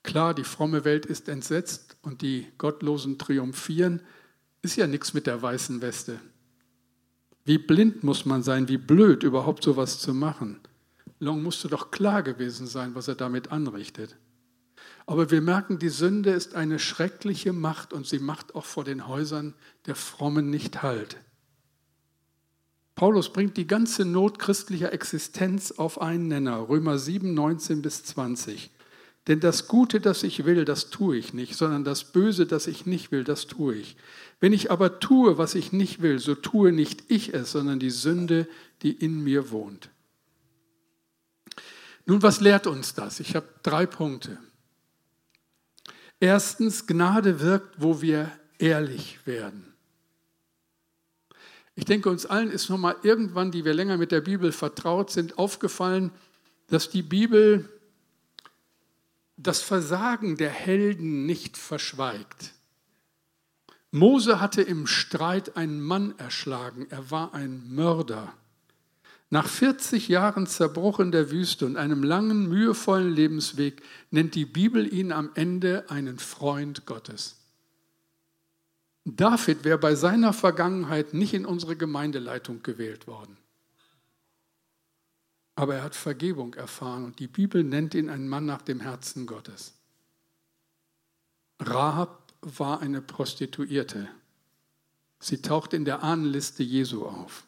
Klar, 0.02 0.32
die 0.32 0.44
fromme 0.44 0.86
Welt 0.86 1.04
ist 1.04 1.28
entsetzt 1.28 1.98
und 2.00 2.22
die 2.22 2.50
Gottlosen 2.56 3.18
triumphieren, 3.18 4.00
ist 4.62 4.76
ja 4.76 4.86
nichts 4.86 5.12
mit 5.12 5.26
der 5.26 5.42
weißen 5.42 5.82
Weste. 5.82 6.18
Wie 7.44 7.58
blind 7.58 8.04
muss 8.04 8.24
man 8.24 8.42
sein, 8.42 8.68
wie 8.68 8.78
blöd 8.78 9.22
überhaupt 9.22 9.62
sowas 9.62 9.98
zu 9.98 10.14
machen. 10.14 10.60
Long 11.18 11.42
musste 11.42 11.68
doch 11.68 11.90
klar 11.90 12.22
gewesen 12.22 12.66
sein, 12.66 12.94
was 12.94 13.06
er 13.06 13.16
damit 13.16 13.52
anrichtet. 13.52 14.16
Aber 15.04 15.30
wir 15.30 15.42
merken, 15.42 15.78
die 15.78 15.90
Sünde 15.90 16.30
ist 16.30 16.54
eine 16.54 16.78
schreckliche 16.78 17.52
Macht 17.52 17.92
und 17.92 18.06
sie 18.06 18.18
macht 18.18 18.54
auch 18.54 18.64
vor 18.64 18.84
den 18.84 19.08
Häusern 19.08 19.52
der 19.84 19.94
Frommen 19.94 20.48
nicht 20.48 20.82
Halt. 20.82 21.18
Paulus 22.94 23.32
bringt 23.32 23.56
die 23.56 23.66
ganze 23.66 24.04
Not 24.04 24.38
christlicher 24.38 24.92
Existenz 24.92 25.72
auf 25.72 26.00
einen 26.00 26.28
Nenner, 26.28 26.68
Römer 26.68 26.98
7, 26.98 27.34
19 27.34 27.82
bis 27.82 28.04
20. 28.04 28.70
Denn 29.26 29.40
das 29.40 29.68
Gute, 29.68 30.00
das 30.00 30.22
ich 30.22 30.44
will, 30.44 30.64
das 30.64 30.90
tue 30.90 31.16
ich 31.16 31.32
nicht, 31.32 31.56
sondern 31.56 31.82
das 31.82 32.12
Böse, 32.12 32.46
das 32.46 32.66
ich 32.66 32.86
nicht 32.86 33.10
will, 33.10 33.24
das 33.24 33.46
tue 33.46 33.74
ich. 33.74 33.96
Wenn 34.38 34.52
ich 34.52 34.70
aber 34.70 35.00
tue, 35.00 35.38
was 35.38 35.54
ich 35.54 35.72
nicht 35.72 36.02
will, 36.02 36.18
so 36.18 36.34
tue 36.34 36.72
nicht 36.72 37.04
ich 37.08 37.32
es, 37.32 37.52
sondern 37.52 37.80
die 37.80 37.90
Sünde, 37.90 38.46
die 38.82 38.92
in 38.92 39.24
mir 39.24 39.50
wohnt. 39.50 39.88
Nun, 42.06 42.22
was 42.22 42.40
lehrt 42.40 42.66
uns 42.66 42.94
das? 42.94 43.18
Ich 43.18 43.34
habe 43.34 43.48
drei 43.62 43.86
Punkte. 43.86 44.38
Erstens, 46.20 46.86
Gnade 46.86 47.40
wirkt, 47.40 47.80
wo 47.80 48.02
wir 48.02 48.30
ehrlich 48.58 49.26
werden. 49.26 49.73
Ich 51.76 51.84
denke, 51.84 52.08
uns 52.08 52.26
allen 52.26 52.50
ist 52.50 52.68
nochmal 52.68 52.96
irgendwann, 53.02 53.50
die 53.50 53.64
wir 53.64 53.74
länger 53.74 53.96
mit 53.96 54.12
der 54.12 54.20
Bibel 54.20 54.52
vertraut 54.52 55.10
sind, 55.10 55.38
aufgefallen, 55.38 56.12
dass 56.68 56.88
die 56.88 57.02
Bibel 57.02 57.68
das 59.36 59.60
Versagen 59.60 60.36
der 60.36 60.50
Helden 60.50 61.26
nicht 61.26 61.56
verschweigt. 61.56 62.52
Mose 63.90 64.40
hatte 64.40 64.62
im 64.62 64.86
Streit 64.86 65.56
einen 65.56 65.80
Mann 65.80 66.14
erschlagen. 66.18 66.86
Er 66.90 67.10
war 67.10 67.34
ein 67.34 67.74
Mörder. 67.74 68.32
Nach 69.30 69.48
40 69.48 70.08
Jahren 70.08 70.46
Zerbruch 70.46 71.00
in 71.00 71.10
der 71.10 71.30
Wüste 71.30 71.66
und 71.66 71.76
einem 71.76 72.02
langen, 72.02 72.48
mühevollen 72.48 73.12
Lebensweg 73.12 73.82
nennt 74.10 74.34
die 74.34 74.44
Bibel 74.44 74.92
ihn 74.92 75.10
am 75.12 75.30
Ende 75.34 75.90
einen 75.90 76.18
Freund 76.18 76.86
Gottes. 76.86 77.36
David 79.04 79.64
wäre 79.64 79.78
bei 79.78 79.94
seiner 79.94 80.32
Vergangenheit 80.32 81.12
nicht 81.12 81.34
in 81.34 81.44
unsere 81.44 81.76
Gemeindeleitung 81.76 82.62
gewählt 82.62 83.06
worden. 83.06 83.36
Aber 85.56 85.76
er 85.76 85.82
hat 85.82 85.94
Vergebung 85.94 86.54
erfahren 86.54 87.04
und 87.04 87.18
die 87.18 87.28
Bibel 87.28 87.62
nennt 87.62 87.94
ihn 87.94 88.08
einen 88.08 88.28
Mann 88.28 88.46
nach 88.46 88.62
dem 88.62 88.80
Herzen 88.80 89.26
Gottes. 89.26 89.74
Rahab 91.60 92.32
war 92.40 92.80
eine 92.80 93.00
Prostituierte. 93.00 94.08
Sie 95.20 95.40
taucht 95.40 95.72
in 95.72 95.84
der 95.84 96.02
Ahnenliste 96.02 96.62
Jesu 96.62 97.06
auf. 97.06 97.44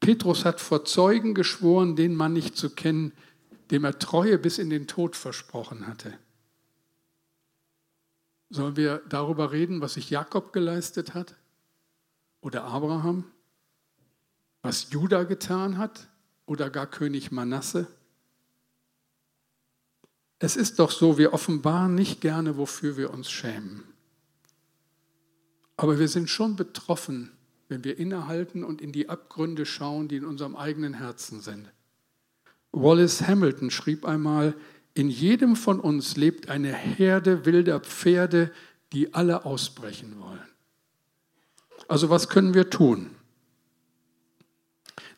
Petrus 0.00 0.44
hat 0.44 0.60
vor 0.60 0.84
Zeugen 0.84 1.34
geschworen, 1.34 1.96
den 1.96 2.14
Mann 2.14 2.32
nicht 2.32 2.56
zu 2.56 2.70
kennen, 2.70 3.12
dem 3.70 3.84
er 3.84 3.98
Treue 3.98 4.38
bis 4.38 4.58
in 4.58 4.70
den 4.70 4.86
Tod 4.86 5.16
versprochen 5.16 5.86
hatte. 5.86 6.18
Sollen 8.50 8.76
wir 8.76 9.02
darüber 9.08 9.52
reden, 9.52 9.80
was 9.80 9.94
sich 9.94 10.10
Jakob 10.10 10.52
geleistet 10.52 11.14
hat? 11.14 11.34
Oder 12.40 12.64
Abraham? 12.64 13.24
Was 14.62 14.90
Judah 14.90 15.24
getan 15.24 15.78
hat? 15.78 16.08
Oder 16.46 16.70
gar 16.70 16.86
König 16.86 17.32
Manasse? 17.32 17.88
Es 20.38 20.56
ist 20.56 20.78
doch 20.78 20.90
so, 20.90 21.18
wir 21.18 21.32
offenbaren 21.32 21.94
nicht 21.94 22.20
gerne, 22.20 22.56
wofür 22.56 22.96
wir 22.96 23.12
uns 23.12 23.30
schämen. 23.30 23.84
Aber 25.76 25.98
wir 25.98 26.08
sind 26.08 26.28
schon 26.28 26.56
betroffen, 26.56 27.32
wenn 27.68 27.84
wir 27.84 27.98
innehalten 27.98 28.62
und 28.62 28.80
in 28.80 28.92
die 28.92 29.08
Abgründe 29.08 29.66
schauen, 29.66 30.08
die 30.08 30.16
in 30.16 30.24
unserem 30.24 30.56
eigenen 30.56 30.94
Herzen 30.94 31.40
sind. 31.40 31.70
Wallace 32.72 33.26
Hamilton 33.26 33.70
schrieb 33.70 34.04
einmal, 34.04 34.54
in 34.96 35.10
jedem 35.10 35.56
von 35.56 35.78
uns 35.78 36.16
lebt 36.16 36.48
eine 36.48 36.72
Herde 36.72 37.44
wilder 37.44 37.80
Pferde, 37.80 38.50
die 38.94 39.12
alle 39.12 39.44
ausbrechen 39.44 40.18
wollen. 40.18 40.48
Also 41.86 42.08
was 42.08 42.30
können 42.30 42.54
wir 42.54 42.70
tun? 42.70 43.10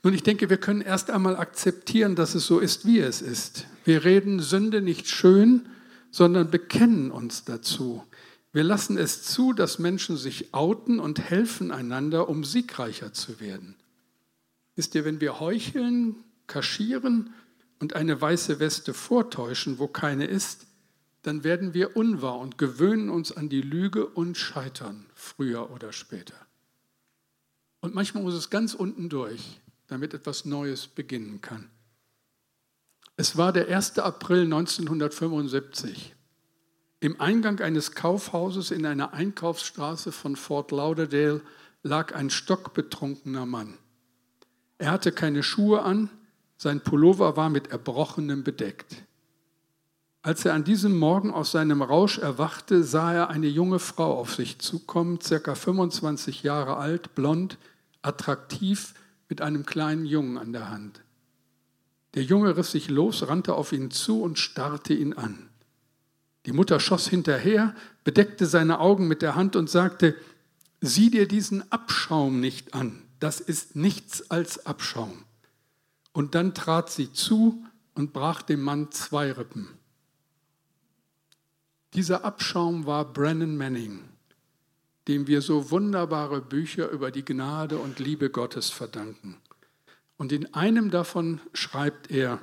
Nun, 0.03 0.14
ich 0.14 0.25
denke, 0.25 0.51
wir 0.51 0.57
können 0.57 0.81
erst 0.81 1.11
einmal 1.11 1.37
akzeptieren, 1.37 2.17
dass 2.17 2.35
es 2.35 2.45
so 2.45 2.59
ist, 2.59 2.87
wie 2.87 2.99
es 2.99 3.23
ist. 3.23 3.67
Wir 3.85 4.05
reden 4.05 4.41
Sünde 4.41 4.83
nicht 4.83 5.09
schön, 5.09 5.69
sondern 6.11 6.51
bekennen 6.51 7.12
uns 7.12 7.45
dazu. 7.45 8.03
Wir 8.53 8.64
lassen 8.64 8.99
es 8.99 9.23
zu, 9.23 9.53
dass 9.53 9.79
Menschen 9.79 10.17
sich 10.17 10.55
outen 10.55 10.99
und 10.99 11.31
helfen 11.31 11.71
einander, 11.71 12.29
um 12.29 12.43
siegreicher 12.43 13.12
zu 13.12 13.38
werden. 13.38 13.77
Wisst 14.75 14.97
ihr, 14.97 15.05
wenn 15.05 15.21
wir 15.21 15.38
heucheln, 15.38 16.17
kaschieren 16.49 17.33
und 17.79 17.95
eine 17.95 18.21
weiße 18.21 18.61
Weste 18.61 18.95
vortäuschen, 18.95 19.79
wo 19.79 19.87
keine 19.87 20.27
ist, 20.27 20.67
dann 21.23 21.45
werden 21.45 21.75
wir 21.75 21.97
unwahr 21.97 22.38
und 22.38 22.59
gewöhnen 22.59 23.11
uns 23.11 23.33
an 23.33 23.49
die 23.49 23.62
Lüge 23.62 24.07
und 24.07 24.37
scheitern, 24.37 25.07
früher 25.14 25.71
oder 25.71 25.93
später. 25.93 26.35
Und 27.81 27.95
manchmal 27.95 28.23
muss 28.23 28.35
es 28.35 28.51
ganz 28.51 28.75
unten 28.75 29.09
durch 29.09 29.61
damit 29.88 30.14
etwas 30.14 30.45
Neues 30.45 30.87
beginnen 30.87 31.41
kann. 31.41 31.69
Es 33.17 33.37
war 33.37 33.53
der 33.53 33.75
1. 33.75 33.99
April 33.99 34.45
1975. 34.45 36.14
Im 37.01 37.21
Eingang 37.21 37.61
eines 37.61 37.93
Kaufhauses 37.93 38.71
in 38.71 38.87
einer 38.87 39.12
Einkaufsstraße 39.12 40.12
von 40.12 40.37
Fort 40.37 40.71
Lauderdale 40.71 41.41
lag 41.83 42.14
ein 42.14 42.31
stockbetrunkener 42.31 43.47
Mann. 43.47 43.75
Er 44.79 44.93
hatte 44.93 45.11
keine 45.11 45.43
Schuhe 45.43 45.83
an, 45.83 46.11
sein 46.59 46.81
Pullover 46.81 47.37
war 47.37 47.49
mit 47.49 47.68
Erbrochenem 47.68 48.42
bedeckt. 48.42 49.05
Als 50.23 50.44
er 50.44 50.55
an 50.55 50.64
diesem 50.64 50.99
Morgen 50.99 51.31
aus 51.33 51.53
seinem 51.53 51.81
Rausch 51.81 52.18
erwachte, 52.18 52.83
sah 52.83 53.14
er 53.14 53.31
eine 53.31 53.47
junge 53.47 53.79
Frau 53.79 54.18
auf 54.18 54.35
sich 54.35 54.59
zukommen, 54.59 55.21
circa 55.21 55.55
25 55.55 56.42
Jahre 56.42 56.77
alt, 56.77 57.14
blond, 57.14 57.57
attraktiv, 58.03 58.94
mit 59.29 59.40
einem 59.40 59.64
kleinen 59.64 60.05
Jungen 60.05 60.37
an 60.37 60.53
der 60.53 60.71
Hand. 60.71 61.03
Der 62.14 62.25
Junge 62.25 62.57
riss 62.57 62.73
sich 62.73 62.88
los, 62.88 63.29
rannte 63.29 63.55
auf 63.55 63.73
ihn 63.73 63.90
zu 63.90 64.23
und 64.23 64.38
starrte 64.38 64.94
ihn 64.94 65.12
an. 65.12 65.49
Die 66.47 66.53
Mutter 66.53 66.81
schoss 66.81 67.07
hinterher, 67.07 67.75
bedeckte 68.05 68.47
seine 68.47 68.81
Augen 68.81 69.07
mit 69.07 69.23
der 69.23 69.37
Hand 69.37 69.55
und 69.55 69.71
sagte, 69.71 70.16
sieh 70.81 71.11
dir 71.11 71.29
diesen 71.29 71.71
Abschaum 71.71 72.40
nicht 72.40 72.75
an, 72.75 73.03
das 73.21 73.38
ist 73.38 73.77
nichts 73.77 74.31
als 74.31 74.66
Abschaum. 74.66 75.25
Und 76.19 76.35
dann 76.35 76.53
trat 76.53 76.91
sie 76.91 77.13
zu 77.13 77.65
und 77.95 78.13
brach 78.13 78.43
dem 78.43 78.61
Mann 78.61 78.91
zwei 78.91 79.33
Rippen. 79.33 79.69
Dieser 81.95 82.25
Abschaum 82.25 82.87
war 82.87 83.05
Brennan 83.05 83.57
Manning 83.57 84.01
dem 85.09 85.27
wir 85.27 85.41
so 85.41 85.71
wunderbare 85.71 86.43
Bücher 86.43 86.91
über 86.91 87.11
die 87.11 87.25
Gnade 87.25 87.79
und 87.79 87.99
Liebe 87.99 88.29
Gottes 88.29 88.69
verdanken. 88.69 89.37
Und 90.19 90.33
in 90.33 90.53
einem 90.55 90.91
davon 90.91 91.41
schreibt 91.55 92.11
er, 92.11 92.41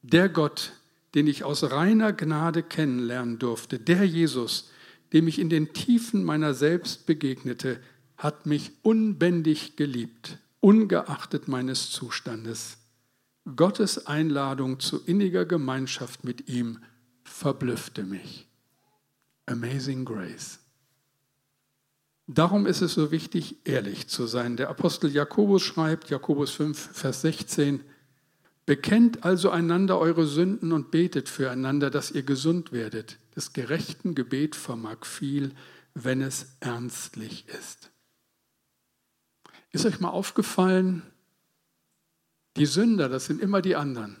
der 0.00 0.30
Gott, 0.30 0.72
den 1.14 1.26
ich 1.26 1.44
aus 1.44 1.70
reiner 1.70 2.14
Gnade 2.14 2.62
kennenlernen 2.62 3.38
durfte, 3.38 3.78
der 3.78 4.06
Jesus, 4.06 4.70
dem 5.12 5.28
ich 5.28 5.38
in 5.38 5.50
den 5.50 5.74
Tiefen 5.74 6.24
meiner 6.24 6.54
selbst 6.54 7.04
begegnete, 7.04 7.78
hat 8.16 8.46
mich 8.46 8.72
unbändig 8.82 9.76
geliebt, 9.76 10.38
ungeachtet 10.60 11.46
meines 11.46 11.90
Zustandes. 11.90 12.78
Gottes 13.56 14.06
Einladung 14.06 14.78
zu 14.78 15.04
inniger 15.04 15.44
Gemeinschaft 15.44 16.24
mit 16.24 16.48
ihm 16.48 16.78
verblüffte 17.24 18.04
mich. 18.04 18.48
Amazing 19.46 20.04
Grace. 20.04 20.60
Darum 22.28 22.66
ist 22.66 22.82
es 22.82 22.94
so 22.94 23.10
wichtig, 23.10 23.56
ehrlich 23.66 24.08
zu 24.08 24.26
sein. 24.26 24.56
Der 24.56 24.70
Apostel 24.70 25.10
Jakobus 25.10 25.62
schreibt, 25.62 26.08
Jakobus 26.08 26.52
5, 26.52 26.78
Vers 26.92 27.22
16, 27.22 27.80
Bekennt 28.64 29.24
also 29.24 29.50
einander 29.50 29.98
eure 29.98 30.24
Sünden 30.24 30.72
und 30.72 30.92
betet 30.92 31.28
füreinander, 31.28 31.90
dass 31.90 32.12
ihr 32.12 32.22
gesund 32.22 32.70
werdet. 32.70 33.18
Das 33.34 33.52
gerechten 33.52 34.14
Gebet 34.14 34.54
vermag 34.54 35.04
viel, 35.04 35.52
wenn 35.94 36.22
es 36.22 36.56
ernstlich 36.60 37.46
ist. 37.48 37.90
Ist 39.72 39.84
euch 39.84 39.98
mal 39.98 40.10
aufgefallen, 40.10 41.02
die 42.56 42.66
Sünder, 42.66 43.08
das 43.08 43.26
sind 43.26 43.40
immer 43.40 43.62
die 43.62 43.76
anderen. 43.76 44.16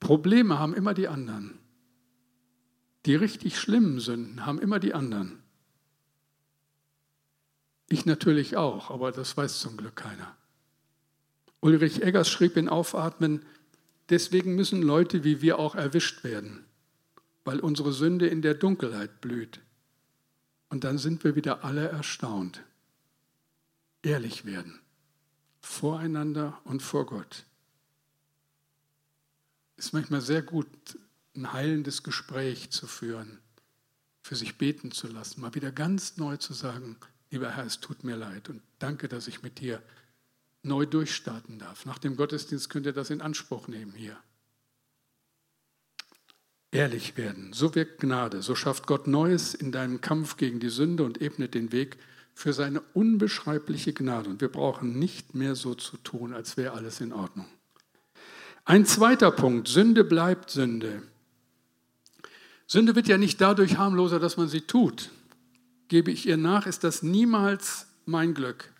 Probleme 0.00 0.58
haben 0.58 0.74
immer 0.74 0.94
die 0.94 1.08
anderen. 1.08 1.58
Die 3.06 3.14
richtig 3.14 3.58
schlimmen 3.58 4.00
Sünden 4.00 4.46
haben 4.46 4.58
immer 4.58 4.78
die 4.78 4.94
anderen. 4.94 5.42
Ich 7.88 8.06
natürlich 8.06 8.56
auch, 8.56 8.90
aber 8.90 9.12
das 9.12 9.36
weiß 9.36 9.60
zum 9.60 9.76
Glück 9.76 9.96
keiner. 9.96 10.36
Ulrich 11.60 12.02
Eggers 12.02 12.28
schrieb 12.28 12.56
in 12.56 12.68
Aufatmen, 12.68 13.44
deswegen 14.10 14.54
müssen 14.54 14.82
Leute 14.82 15.24
wie 15.24 15.40
wir 15.40 15.58
auch 15.58 15.74
erwischt 15.74 16.24
werden, 16.24 16.64
weil 17.44 17.60
unsere 17.60 17.92
Sünde 17.92 18.26
in 18.26 18.42
der 18.42 18.54
Dunkelheit 18.54 19.20
blüht. 19.20 19.60
Und 20.68 20.84
dann 20.84 20.98
sind 20.98 21.24
wir 21.24 21.36
wieder 21.36 21.64
alle 21.64 21.88
erstaunt. 21.88 22.62
Ehrlich 24.02 24.44
werden, 24.44 24.80
voreinander 25.64 26.60
und 26.64 26.82
vor 26.82 27.06
Gott. 27.06 27.44
Ist 29.76 29.92
manchmal 29.92 30.20
sehr 30.20 30.42
gut, 30.42 30.68
ein 31.34 31.52
heilendes 31.52 32.02
Gespräch 32.02 32.70
zu 32.70 32.86
führen, 32.86 33.40
für 34.22 34.36
sich 34.36 34.56
beten 34.56 34.92
zu 34.92 35.08
lassen, 35.08 35.40
mal 35.40 35.54
wieder 35.54 35.72
ganz 35.72 36.16
neu 36.16 36.36
zu 36.36 36.52
sagen, 36.52 36.96
Lieber 37.34 37.50
Herr, 37.50 37.66
es 37.66 37.80
tut 37.80 38.04
mir 38.04 38.14
leid 38.14 38.48
und 38.48 38.62
danke, 38.78 39.08
dass 39.08 39.26
ich 39.26 39.42
mit 39.42 39.58
dir 39.58 39.82
neu 40.62 40.86
durchstarten 40.86 41.58
darf. 41.58 41.84
Nach 41.84 41.98
dem 41.98 42.14
Gottesdienst 42.14 42.70
könnt 42.70 42.86
ihr 42.86 42.92
das 42.92 43.10
in 43.10 43.20
Anspruch 43.20 43.66
nehmen 43.66 43.92
hier. 43.92 44.16
Ehrlich 46.70 47.16
werden, 47.16 47.52
so 47.52 47.74
wirkt 47.74 48.00
Gnade, 48.00 48.40
so 48.40 48.54
schafft 48.54 48.86
Gott 48.86 49.08
Neues 49.08 49.52
in 49.52 49.72
deinem 49.72 50.00
Kampf 50.00 50.36
gegen 50.36 50.60
die 50.60 50.68
Sünde 50.68 51.02
und 51.02 51.20
ebnet 51.20 51.54
den 51.54 51.72
Weg 51.72 51.98
für 52.34 52.52
seine 52.52 52.80
unbeschreibliche 52.92 53.92
Gnade. 53.92 54.28
Und 54.30 54.40
wir 54.40 54.48
brauchen 54.48 54.98
nicht 54.98 55.34
mehr 55.34 55.54
so 55.54 55.74
zu 55.74 55.96
tun, 55.98 56.34
als 56.34 56.56
wäre 56.56 56.74
alles 56.74 57.00
in 57.00 57.12
Ordnung. 57.12 57.46
Ein 58.64 58.86
zweiter 58.86 59.30
Punkt, 59.30 59.68
Sünde 59.68 60.04
bleibt 60.04 60.50
Sünde. 60.50 61.02
Sünde 62.66 62.96
wird 62.96 63.08
ja 63.08 63.18
nicht 63.18 63.40
dadurch 63.40 63.76
harmloser, 63.76 64.18
dass 64.18 64.36
man 64.36 64.48
sie 64.48 64.62
tut 64.62 65.10
gebe 65.88 66.10
ich 66.10 66.26
ihr 66.26 66.36
nach, 66.36 66.66
ist 66.66 66.84
das 66.84 67.02
niemals 67.02 67.86
mein 68.04 68.34
Glück. 68.34 68.70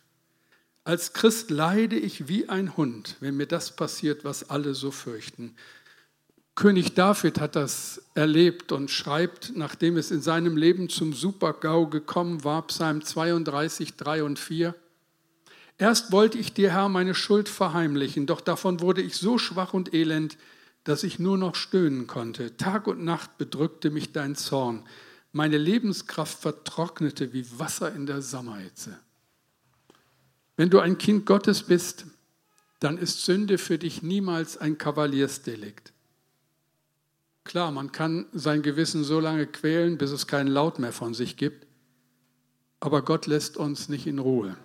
Als 0.84 1.12
Christ 1.12 1.50
leide 1.50 1.96
ich 1.96 2.28
wie 2.28 2.48
ein 2.48 2.76
Hund, 2.76 3.16
wenn 3.20 3.36
mir 3.36 3.46
das 3.46 3.74
passiert, 3.74 4.24
was 4.24 4.50
alle 4.50 4.74
so 4.74 4.90
fürchten. 4.90 5.54
König 6.54 6.94
David 6.94 7.40
hat 7.40 7.56
das 7.56 8.02
erlebt 8.14 8.70
und 8.70 8.88
schreibt, 8.90 9.56
nachdem 9.56 9.96
es 9.96 10.12
in 10.12 10.22
seinem 10.22 10.56
Leben 10.56 10.88
zum 10.88 11.12
Supergau 11.12 11.88
gekommen 11.88 12.44
war, 12.44 12.66
Psalm 12.68 13.02
32, 13.02 13.96
3 13.96 14.22
und 14.22 14.38
4. 14.38 14.74
Erst 15.78 16.12
wollte 16.12 16.38
ich 16.38 16.52
dir, 16.54 16.70
Herr, 16.70 16.88
meine 16.88 17.16
Schuld 17.16 17.48
verheimlichen, 17.48 18.26
doch 18.26 18.40
davon 18.40 18.80
wurde 18.80 19.02
ich 19.02 19.16
so 19.16 19.38
schwach 19.38 19.74
und 19.74 19.92
elend, 19.92 20.38
dass 20.84 21.02
ich 21.02 21.18
nur 21.18 21.36
noch 21.36 21.56
stöhnen 21.56 22.06
konnte. 22.06 22.56
Tag 22.56 22.86
und 22.86 23.02
Nacht 23.02 23.36
bedrückte 23.38 23.90
mich 23.90 24.12
dein 24.12 24.36
Zorn. 24.36 24.84
Meine 25.32 25.58
Lebenskraft 25.58 26.38
vertrocknete 26.38 27.32
wie 27.32 27.46
Wasser 27.58 27.92
in 27.92 28.06
der 28.06 28.22
Sommerhitze. 28.22 28.96
Wenn 30.56 30.70
du 30.70 30.78
ein 30.78 30.98
Kind 30.98 31.26
Gottes 31.26 31.64
bist, 31.64 32.06
dann 32.78 32.96
ist 32.96 33.24
Sünde 33.24 33.58
für 33.58 33.78
dich 33.78 34.02
niemals 34.02 34.56
ein 34.56 34.78
Kavaliersdelikt. 34.78 35.93
Klar, 37.44 37.70
man 37.70 37.92
kann 37.92 38.26
sein 38.32 38.62
Gewissen 38.62 39.04
so 39.04 39.20
lange 39.20 39.46
quälen, 39.46 39.98
bis 39.98 40.10
es 40.10 40.26
keinen 40.26 40.48
Laut 40.48 40.78
mehr 40.78 40.92
von 40.92 41.14
sich 41.14 41.36
gibt, 41.36 41.66
aber 42.80 43.02
Gott 43.02 43.26
lässt 43.26 43.56
uns 43.56 43.88
nicht 43.88 44.06
in 44.06 44.18
Ruhe. 44.18 44.56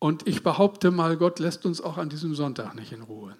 Und 0.00 0.26
ich 0.26 0.42
behaupte 0.42 0.90
mal, 0.90 1.16
Gott 1.16 1.38
lässt 1.38 1.64
uns 1.64 1.80
auch 1.80 1.96
an 1.96 2.08
diesem 2.08 2.34
Sonntag 2.34 2.74
nicht 2.74 2.90
in 2.90 3.02
Ruhe. 3.02 3.36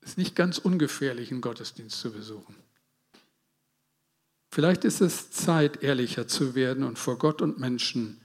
Es 0.00 0.10
ist 0.10 0.18
nicht 0.18 0.36
ganz 0.36 0.58
ungefährlich, 0.58 1.32
einen 1.32 1.40
Gottesdienst 1.40 1.98
zu 1.98 2.12
besuchen. 2.12 2.54
Vielleicht 4.50 4.84
ist 4.84 5.00
es 5.00 5.32
Zeit, 5.32 5.82
ehrlicher 5.82 6.28
zu 6.28 6.54
werden 6.54 6.84
und 6.84 6.98
vor 6.98 7.18
Gott 7.18 7.42
und 7.42 7.58
Menschen 7.58 8.20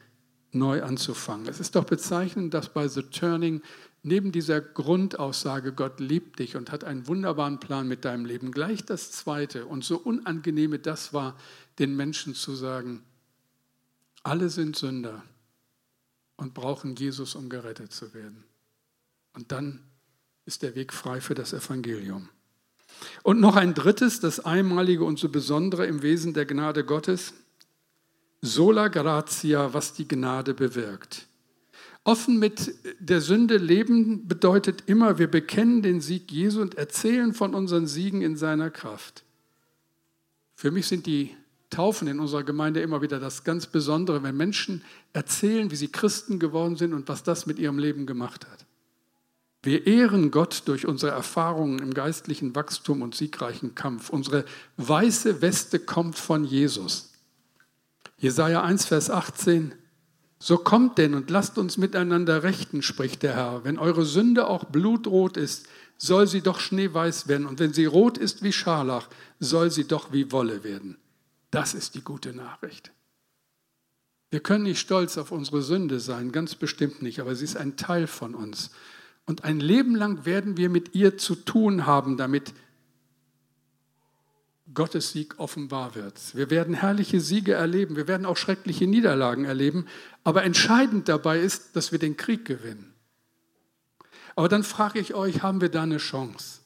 neu 0.52 0.84
anzufangen. 0.84 1.48
Es 1.48 1.60
ist 1.60 1.76
doch 1.76 1.86
bezeichnend, 1.86 2.54
dass 2.54 2.72
bei 2.72 2.88
The 2.88 3.04
Turning 3.04 3.64
neben 4.04 4.32
dieser 4.32 4.62
Grundaussage, 4.62 5.74
Gott 5.74 6.00
liebt 6.00 6.40
dich 6.40 6.56
und 6.56 6.72
hat 6.72 6.84
einen 6.84 7.08
wunderbaren 7.08 7.60
Plan 7.60 7.88
mit 7.88 8.06
deinem 8.06 8.26
Leben, 8.26 8.52
gleich 8.52 8.86
das 8.86 9.12
Zweite 9.12 9.66
und 9.66 9.84
so 9.84 9.98
unangenehme 9.98 10.80
das 10.80 11.14
war, 11.14 11.38
den 11.80 11.96
Menschen 11.96 12.36
zu 12.36 12.56
sagen, 12.56 13.04
alle 14.24 14.50
sind 14.50 14.76
Sünder 14.76 15.24
und 16.36 16.54
brauchen 16.54 16.96
Jesus, 16.96 17.36
um 17.36 17.50
gerettet 17.50 17.92
zu 17.92 18.14
werden. 18.14 18.44
Und 19.34 19.52
dann 19.52 19.84
ist 20.46 20.64
der 20.64 20.76
Weg 20.76 20.94
frei 20.94 21.22
für 21.22 21.36
das 21.36 21.54
Evangelium. 21.54 22.30
Und 23.24 23.40
noch 23.40 23.56
ein 23.56 23.74
drittes, 23.74 24.20
das 24.20 24.40
Einmalige 24.40 25.04
und 25.04 25.20
so 25.20 25.30
Besondere 25.30 25.86
im 25.86 26.02
Wesen 26.02 26.34
der 26.34 26.46
Gnade 26.46 26.84
Gottes, 26.84 27.34
sola 28.42 28.88
gratia, 28.88 29.74
was 29.74 29.94
die 29.94 30.08
Gnade 30.08 30.54
bewirkt. 30.54 31.29
Offen 32.04 32.40
mit 32.40 32.74
der 33.00 33.22
Sünde 33.22 33.58
leben 33.58 34.28
bedeutet 34.28 34.84
immer, 34.88 35.20
wir 35.20 35.28
bekennen 35.28 35.82
den 35.82 36.02
Sieg 36.02 36.32
Jesu 36.32 36.62
und 36.62 36.76
erzählen 36.76 37.34
von 37.34 37.54
unseren 37.54 37.88
Siegen 37.88 38.22
in 38.22 38.36
seiner 38.36 38.70
Kraft. 38.70 39.24
Für 40.56 40.72
mich 40.72 40.88
sind 40.88 41.06
die 41.06 41.36
Taufen 41.70 42.08
in 42.08 42.20
unserer 42.20 42.44
Gemeinde 42.44 42.82
immer 42.82 43.02
wieder 43.02 43.20
das 43.20 43.44
ganz 43.44 43.68
Besondere, 43.68 44.24
wenn 44.24 44.36
Menschen 44.36 44.82
erzählen, 45.14 45.70
wie 45.72 45.76
sie 45.76 45.90
Christen 45.90 46.40
geworden 46.40 46.78
sind 46.78 46.94
und 46.94 47.08
was 47.08 47.24
das 47.24 47.46
mit 47.46 47.60
ihrem 47.60 47.78
Leben 47.78 48.08
gemacht 48.08 48.48
hat. 48.50 48.66
Wir 49.62 49.86
ehren 49.88 50.32
Gott 50.32 50.64
durch 50.66 50.88
unsere 50.88 51.12
Erfahrungen 51.12 51.80
im 51.80 51.94
geistlichen 51.94 52.56
Wachstum 52.56 53.02
und 53.02 53.14
siegreichen 53.14 53.76
Kampf. 53.76 54.10
Unsere 54.10 54.46
weiße 54.78 55.42
Weste 55.42 55.80
kommt 55.80 56.18
von 56.18 56.46
Jesus. 56.46 57.12
Jesaja 58.18 58.64
1, 58.64 58.86
Vers 58.86 59.10
18. 59.10 59.74
So 60.42 60.58
kommt 60.58 60.98
denn 60.98 61.14
und 61.14 61.30
lasst 61.30 61.58
uns 61.58 61.78
miteinander 61.78 62.44
rechten, 62.44 62.82
spricht 62.82 63.24
der 63.24 63.36
Herr. 63.36 63.64
Wenn 63.66 63.78
eure 63.78 64.06
Sünde 64.06 64.48
auch 64.48 64.64
blutrot 64.64 65.36
ist, 65.36 65.68
soll 65.98 66.28
sie 66.28 66.42
doch 66.42 66.60
schneeweiß 66.60 67.28
werden. 67.28 67.46
Und 67.46 67.60
wenn 67.60 67.74
sie 67.74 67.86
rot 67.86 68.18
ist 68.18 68.42
wie 68.42 68.54
Scharlach, 68.54 69.10
soll 69.40 69.70
sie 69.70 69.86
doch 69.86 70.14
wie 70.14 70.32
Wolle 70.32 70.64
werden. 70.64 70.98
Das 71.52 71.74
ist 71.74 71.96
die 71.96 72.02
gute 72.02 72.34
Nachricht. 72.34 72.92
Wir 74.32 74.40
können 74.40 74.64
nicht 74.64 74.80
stolz 74.80 75.18
auf 75.18 75.32
unsere 75.32 75.62
Sünde 75.62 76.00
sein, 76.00 76.32
ganz 76.32 76.56
bestimmt 76.56 77.02
nicht, 77.02 77.20
aber 77.20 77.36
sie 77.36 77.44
ist 77.46 77.58
ein 77.58 77.76
Teil 77.78 78.08
von 78.08 78.36
uns. 78.36 78.70
Und 79.26 79.44
ein 79.44 79.60
Leben 79.60 79.96
lang 79.96 80.26
werden 80.26 80.56
wir 80.56 80.70
mit 80.70 80.96
ihr 80.96 81.18
zu 81.18 81.36
tun 81.36 81.86
haben, 81.86 82.16
damit 82.16 82.54
Gottes 84.74 85.12
Sieg 85.12 85.40
offenbar 85.40 85.96
wird. 85.96 86.36
Wir 86.36 86.50
werden 86.50 86.74
herrliche 86.74 87.22
Siege 87.22 87.54
erleben, 87.54 87.96
wir 87.96 88.08
werden 88.08 88.26
auch 88.26 88.38
schreckliche 88.38 88.88
Niederlagen 88.88 89.46
erleben, 89.46 89.88
aber 90.24 90.44
entscheidend 90.44 91.10
dabei 91.10 91.40
ist, 91.40 91.76
dass 91.76 91.92
wir 91.92 92.00
den 92.00 92.18
Krieg 92.18 92.46
gewinnen. 92.46 92.94
Aber 94.36 94.48
dann 94.48 94.64
frage 94.64 95.00
ich 95.00 95.14
euch, 95.14 95.42
haben 95.42 95.62
wir 95.62 95.70
da 95.70 95.84
eine 95.84 95.98
Chance? 95.98 96.60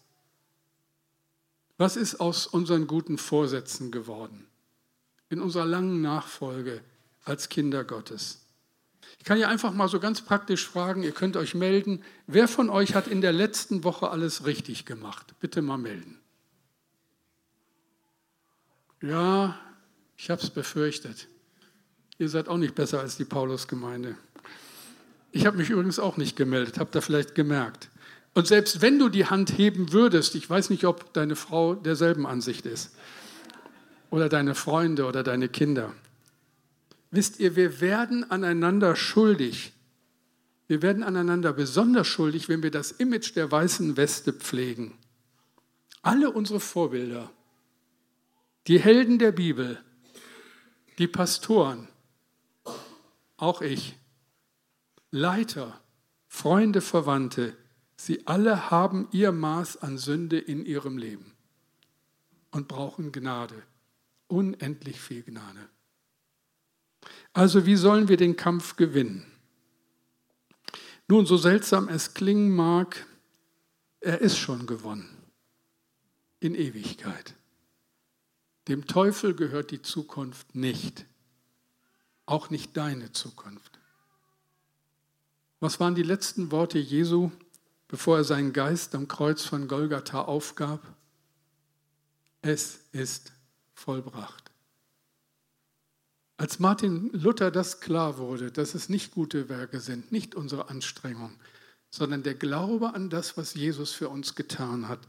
Was 1.77 1.95
ist 1.95 2.19
aus 2.19 2.45
unseren 2.45 2.87
guten 2.87 3.17
Vorsätzen 3.17 3.91
geworden? 3.91 4.47
In 5.29 5.41
unserer 5.41 5.65
langen 5.65 6.01
Nachfolge 6.01 6.81
als 7.23 7.49
Kinder 7.49 7.83
Gottes. 7.83 8.41
Ich 9.17 9.25
kann 9.25 9.39
ja 9.39 9.47
einfach 9.47 9.73
mal 9.73 9.87
so 9.87 9.99
ganz 9.99 10.21
praktisch 10.21 10.67
fragen, 10.67 11.03
ihr 11.03 11.13
könnt 11.13 11.37
euch 11.37 11.55
melden, 11.55 12.03
wer 12.27 12.47
von 12.47 12.69
euch 12.69 12.95
hat 12.95 13.07
in 13.07 13.21
der 13.21 13.33
letzten 13.33 13.83
Woche 13.83 14.09
alles 14.09 14.45
richtig 14.45 14.85
gemacht? 14.85 15.33
Bitte 15.39 15.61
mal 15.61 15.77
melden. 15.77 16.19
Ja, 19.03 19.59
ich 20.15 20.29
habe 20.29 20.41
es 20.41 20.49
befürchtet. 20.49 21.27
Ihr 22.19 22.29
seid 22.29 22.47
auch 22.47 22.57
nicht 22.57 22.73
besser 22.73 23.01
als 23.01 23.17
die 23.17 23.25
Paulusgemeinde. 23.25 24.15
Ich 25.33 25.45
habe 25.45 25.57
mich 25.57 25.69
übrigens 25.69 25.99
auch 25.99 26.15
nicht 26.15 26.37
gemeldet, 26.37 26.79
habt 26.79 26.95
ihr 26.95 27.01
vielleicht 27.01 27.35
gemerkt. 27.35 27.89
Und 28.33 28.47
selbst 28.47 28.81
wenn 28.81 28.99
du 28.99 29.09
die 29.09 29.25
Hand 29.25 29.57
heben 29.57 29.91
würdest, 29.91 30.35
ich 30.35 30.49
weiß 30.49 30.69
nicht, 30.69 30.85
ob 30.85 31.11
deine 31.11 31.35
Frau 31.35 31.75
derselben 31.75 32.25
Ansicht 32.25 32.65
ist, 32.65 32.95
oder 34.09 34.29
deine 34.29 34.55
Freunde 34.55 35.05
oder 35.05 35.21
deine 35.21 35.49
Kinder. 35.49 35.91
Wisst 37.11 37.41
ihr, 37.41 37.57
wir 37.57 37.81
werden 37.81 38.29
aneinander 38.31 38.95
schuldig. 38.95 39.73
Wir 40.67 40.81
werden 40.81 41.03
aneinander 41.03 41.51
besonders 41.51 42.07
schuldig, 42.07 42.47
wenn 42.47 42.63
wir 42.63 42.71
das 42.71 42.91
Image 42.91 43.35
der 43.35 43.51
weißen 43.51 43.97
Weste 43.97 44.31
pflegen. 44.31 44.93
Alle 46.03 46.31
unsere 46.31 46.61
Vorbilder, 46.61 47.31
die 48.67 48.79
Helden 48.79 49.19
der 49.19 49.31
Bibel, 49.31 49.83
die 50.97 51.07
Pastoren, 51.07 51.87
auch 53.37 53.61
ich, 53.61 53.97
Leiter, 55.11 55.81
Freunde, 56.27 56.81
Verwandte, 56.81 57.55
sie 57.95 58.25
alle 58.25 58.71
haben 58.71 59.07
ihr 59.11 59.31
Maß 59.31 59.77
an 59.77 59.97
Sünde 59.97 60.39
in 60.39 60.65
ihrem 60.65 60.97
Leben 60.97 61.33
und 62.51 62.67
brauchen 62.67 63.11
Gnade, 63.11 63.63
unendlich 64.27 64.99
viel 64.99 65.23
Gnade. 65.23 65.69
Also 67.33 67.65
wie 67.65 67.75
sollen 67.75 68.07
wir 68.07 68.17
den 68.17 68.35
Kampf 68.35 68.75
gewinnen? 68.75 69.25
Nun, 71.07 71.25
so 71.25 71.35
seltsam 71.35 71.89
es 71.89 72.13
klingen 72.13 72.55
mag, 72.55 73.05
er 73.99 74.21
ist 74.21 74.37
schon 74.37 74.65
gewonnen 74.65 75.09
in 76.39 76.55
Ewigkeit. 76.55 77.35
Dem 78.67 78.87
Teufel 78.87 79.35
gehört 79.35 79.71
die 79.71 79.81
Zukunft 79.81 80.55
nicht, 80.55 81.05
auch 82.25 82.49
nicht 82.49 82.77
deine 82.77 83.11
Zukunft. 83.11 83.79
Was 85.59 85.79
waren 85.79 85.95
die 85.95 86.03
letzten 86.03 86.51
Worte 86.51 86.79
Jesu, 86.79 87.31
bevor 87.87 88.17
er 88.17 88.23
seinen 88.23 88.53
Geist 88.53 88.95
am 88.95 89.07
Kreuz 89.07 89.43
von 89.43 89.67
Golgatha 89.67 90.21
aufgab? 90.21 90.81
Es 92.41 92.79
ist 92.91 93.31
vollbracht. 93.73 94.51
Als 96.37 96.59
Martin 96.59 97.09
Luther 97.13 97.51
das 97.51 97.79
klar 97.79 98.17
wurde, 98.17 98.51
dass 98.51 98.75
es 98.75 98.89
nicht 98.89 99.13
gute 99.13 99.47
Werke 99.49 99.79
sind, 99.79 100.11
nicht 100.11 100.35
unsere 100.35 100.69
Anstrengung, 100.69 101.31
sondern 101.89 102.23
der 102.23 102.35
Glaube 102.35 102.93
an 102.93 103.09
das, 103.09 103.37
was 103.37 103.53
Jesus 103.53 103.91
für 103.91 104.09
uns 104.09 104.35
getan 104.35 104.89
hat, 104.89 105.07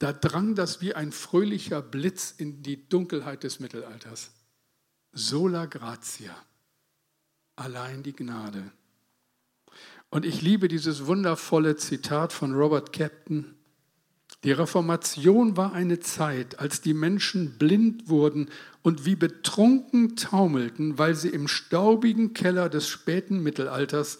da 0.00 0.14
drang 0.14 0.54
das 0.54 0.80
wie 0.80 0.94
ein 0.94 1.12
fröhlicher 1.12 1.82
Blitz 1.82 2.34
in 2.36 2.62
die 2.62 2.88
Dunkelheit 2.88 3.44
des 3.44 3.60
Mittelalters. 3.60 4.32
Sola 5.12 5.66
gratia, 5.66 6.34
allein 7.54 8.02
die 8.02 8.14
Gnade. 8.14 8.72
Und 10.08 10.24
ich 10.24 10.40
liebe 10.40 10.68
dieses 10.68 11.06
wundervolle 11.06 11.76
Zitat 11.76 12.32
von 12.32 12.54
Robert 12.54 12.94
Capton. 12.94 13.54
Die 14.42 14.52
Reformation 14.52 15.58
war 15.58 15.74
eine 15.74 16.00
Zeit, 16.00 16.58
als 16.58 16.80
die 16.80 16.94
Menschen 16.94 17.58
blind 17.58 18.08
wurden 18.08 18.48
und 18.80 19.04
wie 19.04 19.16
betrunken 19.16 20.16
taumelten, 20.16 20.96
weil 20.96 21.14
sie 21.14 21.28
im 21.28 21.46
staubigen 21.46 22.32
Keller 22.32 22.70
des 22.70 22.88
späten 22.88 23.42
Mittelalters 23.42 24.18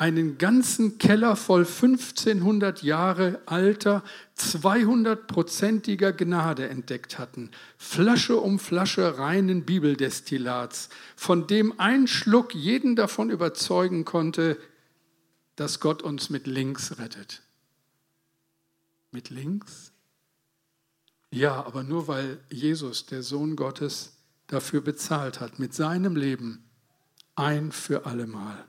einen 0.00 0.38
ganzen 0.38 0.96
Keller 0.96 1.36
voll 1.36 1.66
1500 1.66 2.82
Jahre 2.82 3.42
alter, 3.44 4.02
200-prozentiger 4.38 6.14
Gnade 6.14 6.70
entdeckt 6.70 7.18
hatten. 7.18 7.50
Flasche 7.76 8.38
um 8.38 8.58
Flasche 8.58 9.18
reinen 9.18 9.66
Bibeldestillats, 9.66 10.88
von 11.16 11.46
dem 11.46 11.78
ein 11.78 12.06
Schluck 12.06 12.54
jeden 12.54 12.96
davon 12.96 13.28
überzeugen 13.28 14.06
konnte, 14.06 14.56
dass 15.56 15.80
Gott 15.80 16.02
uns 16.02 16.30
mit 16.30 16.46
links 16.46 16.98
rettet. 16.98 17.42
Mit 19.10 19.28
links? 19.28 19.92
Ja, 21.30 21.62
aber 21.66 21.82
nur 21.82 22.08
weil 22.08 22.38
Jesus, 22.48 23.04
der 23.04 23.22
Sohn 23.22 23.54
Gottes, 23.54 24.14
dafür 24.46 24.80
bezahlt 24.80 25.40
hat, 25.40 25.58
mit 25.58 25.74
seinem 25.74 26.16
Leben 26.16 26.64
ein 27.34 27.70
für 27.70 28.06
allemal. 28.06 28.64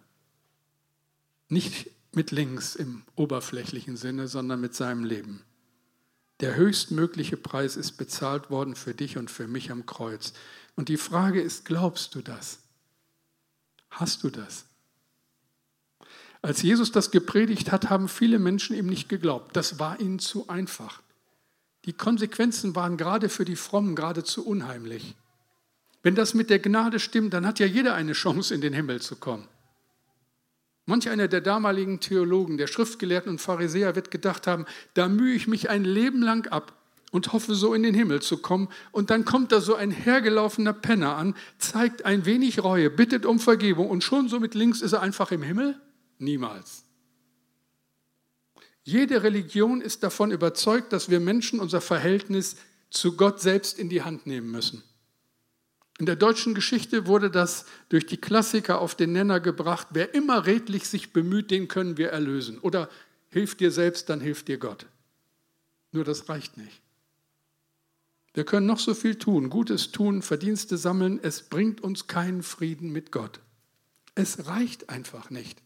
Nicht 1.52 1.92
mit 2.14 2.32
links 2.32 2.76
im 2.76 3.04
oberflächlichen 3.18 3.98
Sinne, 3.98 4.30
sondern 4.30 4.62
mit 4.62 4.74
seinem 4.74 5.04
Leben. 5.04 5.42
Der 6.40 6.56
höchstmögliche 6.56 7.36
Preis 7.36 7.76
ist 7.76 7.98
bezahlt 7.98 8.50
worden 8.50 8.74
für 8.74 8.94
dich 8.94 9.18
und 9.18 9.30
für 9.30 9.50
mich 9.50 9.70
am 9.70 9.86
Kreuz. 9.86 10.32
Und 10.78 10.88
die 10.88 10.96
Frage 10.96 11.42
ist, 11.42 11.66
glaubst 11.66 12.16
du 12.16 12.22
das? 12.22 12.60
Hast 13.90 14.24
du 14.24 14.30
das? 14.30 14.64
Als 16.42 16.62
Jesus 16.62 16.94
das 16.94 17.12
gepredigt 17.12 17.70
hat, 17.70 17.90
haben 17.90 18.08
viele 18.08 18.40
Menschen 18.40 18.74
ihm 18.74 18.88
nicht 18.88 19.10
geglaubt. 19.10 19.54
Das 19.58 19.78
war 19.78 20.00
ihnen 20.00 20.20
zu 20.20 20.48
einfach. 20.48 21.02
Die 21.84 21.94
Konsequenzen 21.94 22.76
waren 22.78 22.96
gerade 22.96 23.28
für 23.28 23.44
die 23.44 23.58
Frommen 23.58 23.98
geradezu 23.98 24.48
unheimlich. 24.48 25.16
Wenn 26.02 26.16
das 26.16 26.34
mit 26.34 26.50
der 26.50 26.60
Gnade 26.60 27.02
stimmt, 27.02 27.34
dann 27.34 27.46
hat 27.46 27.60
ja 27.60 27.66
jeder 27.66 27.94
eine 27.94 28.14
Chance, 28.14 28.56
in 28.56 28.62
den 28.62 28.72
Himmel 28.72 29.02
zu 29.02 29.18
kommen. 29.18 29.50
Manch 30.86 31.10
einer 31.10 31.28
der 31.28 31.42
damaligen 31.42 32.00
Theologen, 32.00 32.58
der 32.58 32.68
Schriftgelehrten 32.68 33.32
und 33.32 33.42
Pharisäer 33.42 33.96
wird 33.96 34.12
gedacht 34.12 34.48
haben, 34.48 34.66
da 34.94 35.08
mühe 35.08 35.36
ich 35.36 35.48
mich 35.48 35.70
ein 35.70 35.84
Leben 35.84 36.22
lang 36.22 36.48
ab 36.48 36.74
und 37.12 37.34
hoffe 37.34 37.56
so 37.56 37.74
in 37.74 37.84
den 37.84 37.94
Himmel 37.94 38.22
zu 38.22 38.38
kommen. 38.38 38.70
Und 38.92 39.10
dann 39.10 39.26
kommt 39.26 39.52
da 39.52 39.62
so 39.62 39.76
ein 39.76 39.92
hergelaufener 39.92 40.74
Penner 40.74 41.16
an, 41.18 41.36
zeigt 41.60 42.06
ein 42.06 42.26
wenig 42.26 42.64
Reue, 42.64 42.90
bittet 42.90 43.26
um 43.26 43.40
Vergebung 43.40 43.90
und 43.90 44.04
schon 44.04 44.30
so 44.30 44.40
mit 44.40 44.56
links 44.56 44.82
ist 44.82 44.94
er 44.94 45.02
einfach 45.02 45.32
im 45.32 45.44
Himmel? 45.44 45.80
Niemals. 46.18 46.86
Jede 48.84 49.22
Religion 49.22 49.82
ist 49.82 50.02
davon 50.02 50.32
überzeugt, 50.32 50.92
dass 50.92 51.10
wir 51.10 51.20
Menschen 51.20 51.60
unser 51.60 51.82
Verhältnis 51.82 52.56
zu 52.90 53.16
Gott 53.16 53.40
selbst 53.40 53.78
in 53.78 53.90
die 53.90 54.02
Hand 54.02 54.26
nehmen 54.26 54.50
müssen. 54.50 54.84
In 56.02 56.08
der 56.08 56.16
deutschen 56.16 56.56
Geschichte 56.56 57.06
wurde 57.06 57.30
das 57.30 57.66
durch 57.90 58.08
die 58.08 58.18
Klassiker 58.18 58.82
auf 58.82 58.96
den 58.96 59.12
Nenner 59.12 59.40
gebracht, 59.40 59.90
wer 59.92 60.16
immer 60.16 60.48
redlich 60.48 60.88
sich 60.88 61.14
bemüht, 61.14 61.52
den 61.52 61.68
können 61.68 61.96
wir 61.96 62.10
erlösen. 62.10 62.58
Oder 62.58 62.90
hilf 63.30 63.54
dir 63.54 63.70
selbst, 63.70 64.10
dann 64.10 64.20
hilft 64.20 64.48
dir 64.48 64.58
Gott. 64.58 64.88
Nur 65.92 66.04
das 66.04 66.28
reicht 66.28 66.58
nicht. 66.58 66.82
Wir 68.34 68.46
können 68.46 68.66
noch 68.66 68.80
so 68.80 68.96
viel 68.96 69.14
tun, 69.14 69.52
Gutes 69.52 69.92
tun, 69.92 70.24
Verdienste 70.24 70.76
sammeln, 70.76 71.20
es 71.22 71.44
bringt 71.44 71.82
uns 71.82 72.08
keinen 72.08 72.42
Frieden 72.42 72.92
mit 72.92 73.12
Gott. 73.12 73.40
Es 74.16 74.48
reicht 74.48 74.90
einfach 74.90 75.30
nicht. 75.30 75.62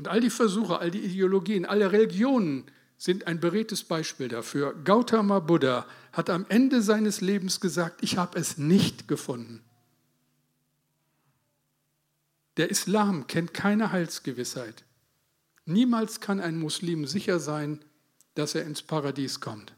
Und 0.00 0.08
all 0.08 0.20
die 0.20 0.28
Versuche, 0.28 0.80
all 0.80 0.90
die 0.90 1.04
Ideologien, 1.04 1.66
alle 1.66 1.92
Religionen 1.92 2.64
sind 3.02 3.26
ein 3.26 3.40
beredtes 3.40 3.82
Beispiel 3.82 4.28
dafür. 4.28 4.74
Gautama 4.84 5.40
Buddha 5.40 5.88
hat 6.12 6.30
am 6.30 6.46
Ende 6.48 6.82
seines 6.82 7.20
Lebens 7.20 7.58
gesagt, 7.58 8.00
ich 8.00 8.16
habe 8.16 8.38
es 8.38 8.58
nicht 8.58 9.08
gefunden. 9.08 9.60
Der 12.58 12.70
Islam 12.70 13.26
kennt 13.26 13.54
keine 13.54 13.90
Heilsgewissheit. 13.90 14.84
Niemals 15.64 16.20
kann 16.20 16.38
ein 16.38 16.60
Muslim 16.60 17.04
sicher 17.08 17.40
sein, 17.40 17.84
dass 18.36 18.54
er 18.54 18.62
ins 18.62 18.82
Paradies 18.82 19.40
kommt. 19.40 19.74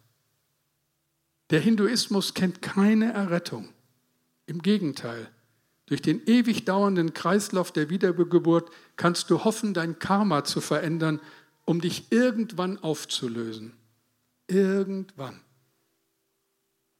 Der 1.48 1.60
Hinduismus 1.60 2.34
kennt 2.34 2.60
keine 2.60 3.14
Errettung. 3.14 3.70
Im 4.44 4.60
Gegenteil, 4.60 5.30
durch 5.86 6.02
den 6.02 6.26
ewig 6.26 6.66
dauernden 6.66 7.14
Kreislauf 7.14 7.72
der 7.72 7.88
Wiedergeburt 7.88 8.70
kannst 8.96 9.30
du 9.30 9.44
hoffen, 9.44 9.72
dein 9.72 9.98
Karma 9.98 10.44
zu 10.44 10.60
verändern, 10.60 11.20
um 11.64 11.80
dich 11.80 12.10
irgendwann 12.10 12.78
aufzulösen. 12.78 13.72
Irgendwann. 14.48 15.40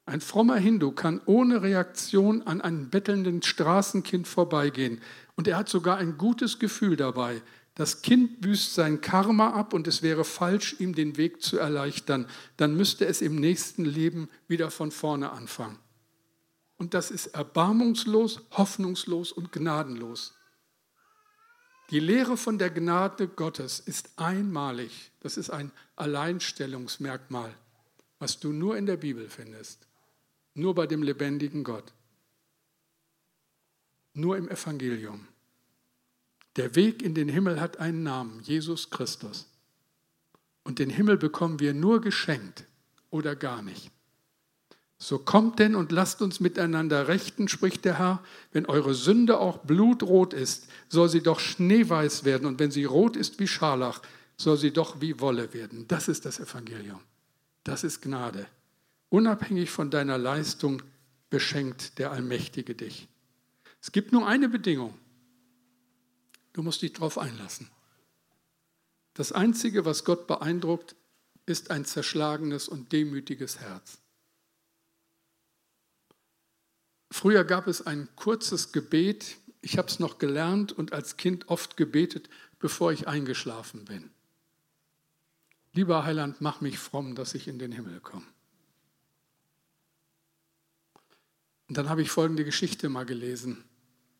Ein 0.06 0.20
frommer 0.20 0.56
Hindu 0.56 0.92
kann 0.92 1.20
ohne 1.24 1.62
Reaktion 1.62 2.42
an 2.42 2.60
einem 2.60 2.90
bettelnden 2.90 3.42
Straßenkind 3.42 4.28
vorbeigehen 4.28 5.00
und 5.34 5.48
er 5.48 5.56
hat 5.56 5.68
sogar 5.68 5.96
ein 5.96 6.18
gutes 6.18 6.58
Gefühl 6.58 6.96
dabei. 6.96 7.40
Das 7.74 8.02
Kind 8.02 8.40
büßt 8.40 8.74
sein 8.74 9.00
Karma 9.00 9.50
ab 9.50 9.72
und 9.72 9.88
es 9.88 10.02
wäre 10.02 10.24
falsch, 10.24 10.76
ihm 10.78 10.94
den 10.94 11.16
Weg 11.16 11.42
zu 11.42 11.58
erleichtern. 11.58 12.26
Dann 12.56 12.76
müsste 12.76 13.06
es 13.06 13.20
im 13.20 13.36
nächsten 13.36 13.84
Leben 13.84 14.28
wieder 14.46 14.70
von 14.70 14.90
vorne 14.90 15.32
anfangen. 15.32 15.78
Und 16.76 16.94
das 16.94 17.10
ist 17.10 17.28
erbarmungslos, 17.28 18.42
hoffnungslos 18.52 19.32
und 19.32 19.52
gnadenlos. 19.52 20.34
Die 21.90 22.00
Lehre 22.00 22.36
von 22.36 22.58
der 22.58 22.70
Gnade 22.70 23.28
Gottes 23.28 23.80
ist 23.80 24.10
einmalig. 24.16 25.10
Das 25.20 25.36
ist 25.36 25.50
ein 25.50 25.70
Alleinstellungsmerkmal, 25.96 27.54
was 28.18 28.40
du 28.40 28.52
nur 28.52 28.76
in 28.76 28.86
der 28.86 28.96
Bibel 28.96 29.28
findest. 29.28 29.86
Nur 30.54 30.74
bei 30.74 30.86
dem 30.86 31.02
lebendigen 31.02 31.64
Gott. 31.64 31.92
Nur 34.14 34.36
im 34.36 34.48
Evangelium. 34.48 35.26
Der 36.56 36.74
Weg 36.76 37.02
in 37.02 37.14
den 37.14 37.28
Himmel 37.28 37.60
hat 37.60 37.78
einen 37.78 38.02
Namen, 38.04 38.40
Jesus 38.42 38.90
Christus. 38.90 39.46
Und 40.62 40.78
den 40.78 40.88
Himmel 40.88 41.16
bekommen 41.16 41.60
wir 41.60 41.74
nur 41.74 42.00
geschenkt 42.00 42.64
oder 43.10 43.36
gar 43.36 43.60
nicht. 43.60 43.90
So 45.04 45.18
kommt 45.18 45.58
denn 45.58 45.74
und 45.74 45.92
lasst 45.92 46.22
uns 46.22 46.40
miteinander 46.40 47.08
rechten, 47.08 47.46
spricht 47.46 47.84
der 47.84 47.98
Herr. 47.98 48.24
Wenn 48.52 48.64
eure 48.64 48.94
Sünde 48.94 49.38
auch 49.38 49.58
blutrot 49.58 50.32
ist, 50.32 50.66
soll 50.88 51.10
sie 51.10 51.22
doch 51.22 51.40
schneeweiß 51.40 52.24
werden. 52.24 52.46
Und 52.46 52.58
wenn 52.58 52.70
sie 52.70 52.84
rot 52.84 53.14
ist 53.14 53.38
wie 53.38 53.46
Scharlach, 53.46 54.00
soll 54.38 54.56
sie 54.56 54.70
doch 54.70 55.02
wie 55.02 55.20
Wolle 55.20 55.52
werden. 55.52 55.86
Das 55.88 56.08
ist 56.08 56.24
das 56.24 56.40
Evangelium. 56.40 57.00
Das 57.64 57.84
ist 57.84 58.00
Gnade. 58.00 58.46
Unabhängig 59.10 59.68
von 59.68 59.90
deiner 59.90 60.16
Leistung 60.16 60.82
beschenkt 61.28 61.98
der 61.98 62.10
Allmächtige 62.10 62.74
dich. 62.74 63.06
Es 63.82 63.92
gibt 63.92 64.10
nur 64.10 64.26
eine 64.26 64.48
Bedingung. 64.48 64.94
Du 66.54 66.62
musst 66.62 66.80
dich 66.80 66.94
darauf 66.94 67.18
einlassen. 67.18 67.68
Das 69.12 69.32
Einzige, 69.32 69.84
was 69.84 70.06
Gott 70.06 70.26
beeindruckt, 70.26 70.96
ist 71.44 71.70
ein 71.70 71.84
zerschlagenes 71.84 72.68
und 72.68 72.90
demütiges 72.92 73.60
Herz. 73.60 73.98
Früher 77.14 77.44
gab 77.44 77.68
es 77.68 77.86
ein 77.86 78.08
kurzes 78.16 78.72
Gebet, 78.72 79.36
ich 79.60 79.78
habe 79.78 79.86
es 79.86 80.00
noch 80.00 80.18
gelernt 80.18 80.72
und 80.72 80.92
als 80.92 81.16
Kind 81.16 81.48
oft 81.48 81.76
gebetet, 81.76 82.28
bevor 82.58 82.90
ich 82.90 83.06
eingeschlafen 83.06 83.84
bin. 83.84 84.10
Lieber 85.74 86.02
Heiland, 86.02 86.40
mach 86.40 86.60
mich 86.60 86.76
fromm, 86.76 87.14
dass 87.14 87.34
ich 87.34 87.46
in 87.46 87.60
den 87.60 87.70
Himmel 87.70 88.00
komme. 88.00 88.26
Und 91.68 91.78
dann 91.78 91.88
habe 91.88 92.02
ich 92.02 92.10
folgende 92.10 92.44
Geschichte 92.44 92.88
mal 92.88 93.06
gelesen. 93.06 93.62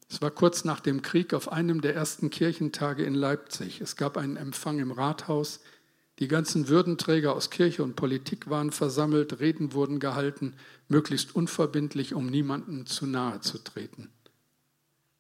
Es 0.09 0.22
war 0.22 0.30
kurz 0.30 0.62
nach 0.62 0.78
dem 0.78 1.02
Krieg 1.02 1.35
auf 1.35 1.50
einem 1.50 1.80
der 1.80 1.96
ersten 1.96 2.30
Kirchentage 2.30 3.02
in 3.02 3.14
Leipzig. 3.14 3.80
Es 3.80 3.96
gab 3.96 4.16
einen 4.16 4.37
Empfang 4.37 4.78
im 4.78 4.92
Rathaus. 4.92 5.59
Die 6.20 6.29
ganzen 6.29 6.68
Würdenträger 6.68 7.35
aus 7.35 7.50
Kirche 7.50 7.83
und 7.83 7.96
Politik 7.96 8.48
waren 8.48 8.70
versammelt, 8.70 9.40
Reden 9.40 9.72
wurden 9.72 9.98
gehalten, 9.98 10.55
möglichst 10.88 11.35
unverbindlich, 11.35 12.14
um 12.14 12.27
niemandem 12.27 12.87
zu 12.87 13.07
nahe 13.07 13.40
zu 13.40 13.59
treten. 13.59 14.11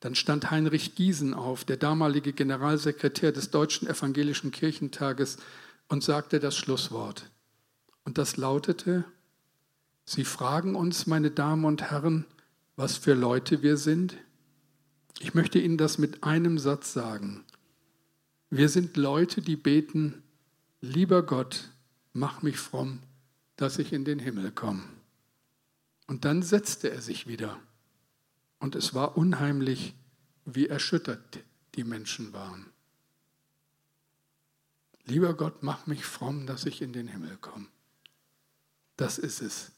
Dann 0.00 0.14
stand 0.14 0.50
Heinrich 0.50 0.94
Giesen 0.94 1.34
auf, 1.34 1.64
der 1.64 1.78
damalige 1.78 2.32
Generalsekretär 2.32 3.32
des 3.32 3.50
Deutschen 3.50 3.88
Evangelischen 3.88 4.50
Kirchentages, 4.50 5.38
und 5.88 6.02
sagte 6.02 6.40
das 6.40 6.56
Schlusswort. 6.56 7.30
Und 8.04 8.18
das 8.18 8.36
lautete, 8.36 9.04
Sie 10.06 10.24
fragen 10.24 10.74
uns, 10.74 11.06
meine 11.06 11.30
Damen 11.30 11.64
und 11.64 11.82
Herren, 11.82 12.26
was 12.76 12.96
für 12.96 13.14
Leute 13.14 13.62
wir 13.62 13.76
sind? 13.76 14.16
Ich 15.20 15.34
möchte 15.34 15.58
Ihnen 15.58 15.78
das 15.78 15.98
mit 15.98 16.24
einem 16.24 16.58
Satz 16.58 16.92
sagen. 16.92 17.44
Wir 18.50 18.68
sind 18.68 18.96
Leute, 18.96 19.40
die 19.40 19.56
beten, 19.56 20.23
lieber 20.84 21.22
Gott, 21.22 21.70
mach 22.12 22.42
mich 22.42 22.58
fromm, 22.58 23.00
dass 23.56 23.78
ich 23.78 23.92
in 23.92 24.04
den 24.04 24.18
Himmel 24.18 24.52
komme. 24.52 24.84
Und 26.06 26.24
dann 26.24 26.42
setzte 26.42 26.90
er 26.90 27.00
sich 27.00 27.26
wieder. 27.26 27.60
Und 28.58 28.74
es 28.74 28.94
war 28.94 29.16
unheimlich, 29.16 29.94
wie 30.44 30.68
erschüttert 30.68 31.40
die 31.74 31.84
Menschen 31.84 32.32
waren. 32.32 32.70
Lieber 35.06 35.34
Gott, 35.34 35.62
mach 35.62 35.86
mich 35.86 36.04
fromm, 36.04 36.46
dass 36.46 36.64
ich 36.64 36.80
in 36.80 36.92
den 36.92 37.08
Himmel 37.08 37.36
komme. 37.38 37.66
Das 38.96 39.18
ist 39.18 39.40
es. 39.40 39.72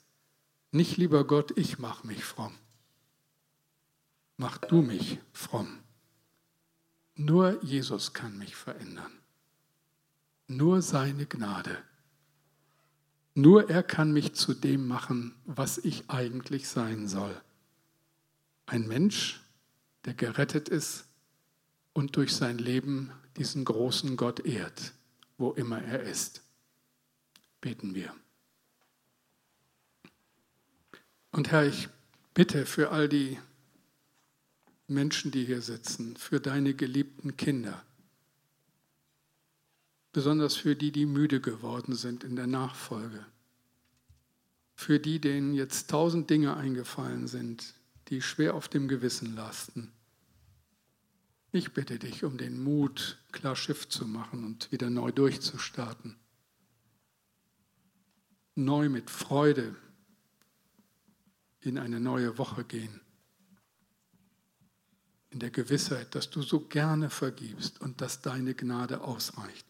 Nicht 0.73 0.97
lieber 0.97 1.27
Gott, 1.27 1.57
ich 1.57 1.79
mach 1.79 2.05
mich 2.05 2.25
fromm. 2.25 2.55
Mach 4.37 4.59
du 4.59 4.83
mich 4.83 5.19
fromm. 5.33 5.81
Nur 7.15 7.63
Jesus 7.65 8.13
kann 8.13 8.37
mich 8.37 8.55
verändern. 8.55 9.13
Nur 10.49 10.83
seine 10.83 11.27
Gnade. 11.27 11.77
Nur 13.35 13.69
er 13.69 13.83
kann 13.83 14.13
mich 14.13 14.35
zu 14.35 14.55
dem 14.55 14.87
machen, 14.87 15.35
was 15.45 15.79
ich 15.79 16.09
eigentlich 16.09 16.69
sein 16.69 17.07
soll. 17.07 17.39
Ein 18.65 18.89
Mensch, 18.89 19.43
der 20.05 20.15
gerettet 20.15 20.69
ist 20.69 21.07
und 21.93 22.17
durch 22.17 22.35
sein 22.35 22.59
Leben 22.59 23.13
diesen 23.37 23.65
großen 23.65 24.17
Gott 24.17 24.41
ehrt, 24.47 24.95
wo 25.37 25.53
immer 25.53 25.83
er 25.83 26.03
ist. 26.03 26.43
beten 27.61 27.95
wir. 27.95 28.15
Und 31.33 31.51
Herr, 31.51 31.67
ich 31.67 31.89
bitte 32.33 32.65
für 32.65 32.91
all 32.91 33.09
die 33.09 33.39
Menschen, 34.89 35.31
die 35.31 35.45
hier 35.45 35.63
sitzen, 35.63 36.17
für 36.17 36.41
deine 36.41 36.75
geliebten 36.75 37.37
Kinder, 37.37 37.85
besonders 40.17 40.57
für 40.57 40.75
die, 40.75 40.93
die 40.93 41.05
müde 41.05 41.43
geworden 41.43 41.95
sind 41.95 42.25
in 42.25 42.37
der 42.37 42.47
Nachfolge, 42.47 43.27
für 44.75 44.99
die, 44.99 45.21
denen 45.21 45.53
jetzt 45.53 45.91
tausend 45.91 46.31
Dinge 46.31 46.57
eingefallen 46.57 47.27
sind, 47.27 47.75
die 48.09 48.23
schwer 48.23 48.55
auf 48.55 48.67
dem 48.69 48.89
Gewissen 48.89 49.37
lasten. 49.37 49.93
Ich 51.53 51.75
bitte 51.75 51.99
dich 51.99 52.25
um 52.25 52.39
den 52.39 52.65
Mut, 52.65 53.19
klar 53.31 53.57
Schiff 53.57 53.91
zu 53.91 54.07
machen 54.07 54.47
und 54.47 54.73
wieder 54.73 54.89
neu 54.89 55.13
durchzustarten. 55.13 56.17
Neu 58.55 58.89
mit 58.89 59.11
Freude 59.11 59.77
in 61.61 61.77
eine 61.77 62.01
neue 62.01 62.39
Woche 62.39 62.65
gehen. 62.65 63.03
In 65.29 65.41
der 65.41 65.51
Gewissheit, 65.51 66.15
dass 66.15 66.31
du 66.31 66.41
so 66.41 66.61
gerne 66.61 67.11
vergibst 67.11 67.83
und 67.83 68.01
dass 68.01 68.23
deine 68.23 68.55
Gnade 68.55 69.03
ausreicht. 69.03 69.66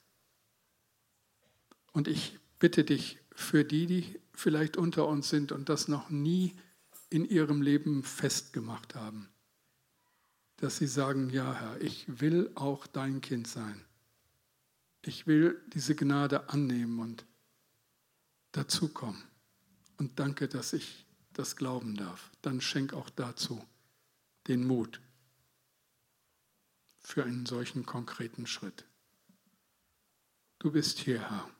Und 1.96 2.08
ich 2.08 2.38
bitte 2.58 2.84
dich 2.84 3.18
für 3.32 3.64
die, 3.64 3.86
die 3.86 4.20
vielleicht 4.34 4.76
unter 4.76 5.08
uns 5.08 5.30
sind 5.30 5.50
und 5.50 5.70
das 5.70 5.88
noch 5.88 6.10
nie 6.10 6.54
in 7.08 7.24
ihrem 7.24 7.62
Leben 7.62 8.02
festgemacht 8.02 8.94
haben, 8.94 9.30
dass 10.58 10.76
sie 10.76 10.88
sagen, 10.88 11.30
ja 11.30 11.54
Herr, 11.54 11.80
ich 11.80 12.20
will 12.20 12.50
auch 12.54 12.86
dein 12.86 13.22
Kind 13.22 13.48
sein. 13.48 13.82
Ich 15.00 15.26
will 15.26 15.58
diese 15.68 15.94
Gnade 15.94 16.50
annehmen 16.50 16.98
und 16.98 17.24
dazukommen. 18.52 19.24
Und 19.96 20.18
danke, 20.18 20.48
dass 20.48 20.74
ich 20.74 21.06
das 21.32 21.56
glauben 21.56 21.96
darf. 21.96 22.30
Dann 22.42 22.60
schenk 22.60 22.92
auch 22.92 23.08
dazu 23.08 23.64
den 24.48 24.66
Mut 24.66 25.00
für 26.98 27.24
einen 27.24 27.46
solchen 27.46 27.86
konkreten 27.86 28.46
Schritt. 28.46 28.84
Du 30.58 30.70
bist 30.70 30.98
hier, 30.98 31.20
Herr. 31.30 31.55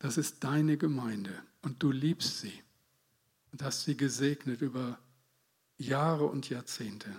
Das 0.00 0.16
ist 0.16 0.42
deine 0.42 0.76
Gemeinde 0.76 1.42
und 1.62 1.82
du 1.82 1.92
liebst 1.92 2.40
sie 2.40 2.62
und 3.52 3.62
hast 3.62 3.84
sie 3.84 3.96
gesegnet 3.96 4.62
über 4.62 4.98
Jahre 5.76 6.24
und 6.24 6.48
Jahrzehnte. 6.48 7.14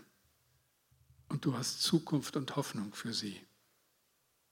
Und 1.29 1.45
du 1.45 1.55
hast 1.55 1.82
Zukunft 1.82 2.36
und 2.36 2.55
Hoffnung 2.55 2.93
für 2.93 3.13
sie. 3.13 3.39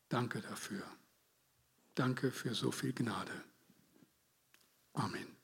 Danke 0.10 0.42
dafür. 0.42 0.84
Danke 1.96 2.32
für 2.32 2.54
so 2.54 2.72
viel 2.72 2.94
Gnade. 2.94 3.34
Amen. 4.94 5.39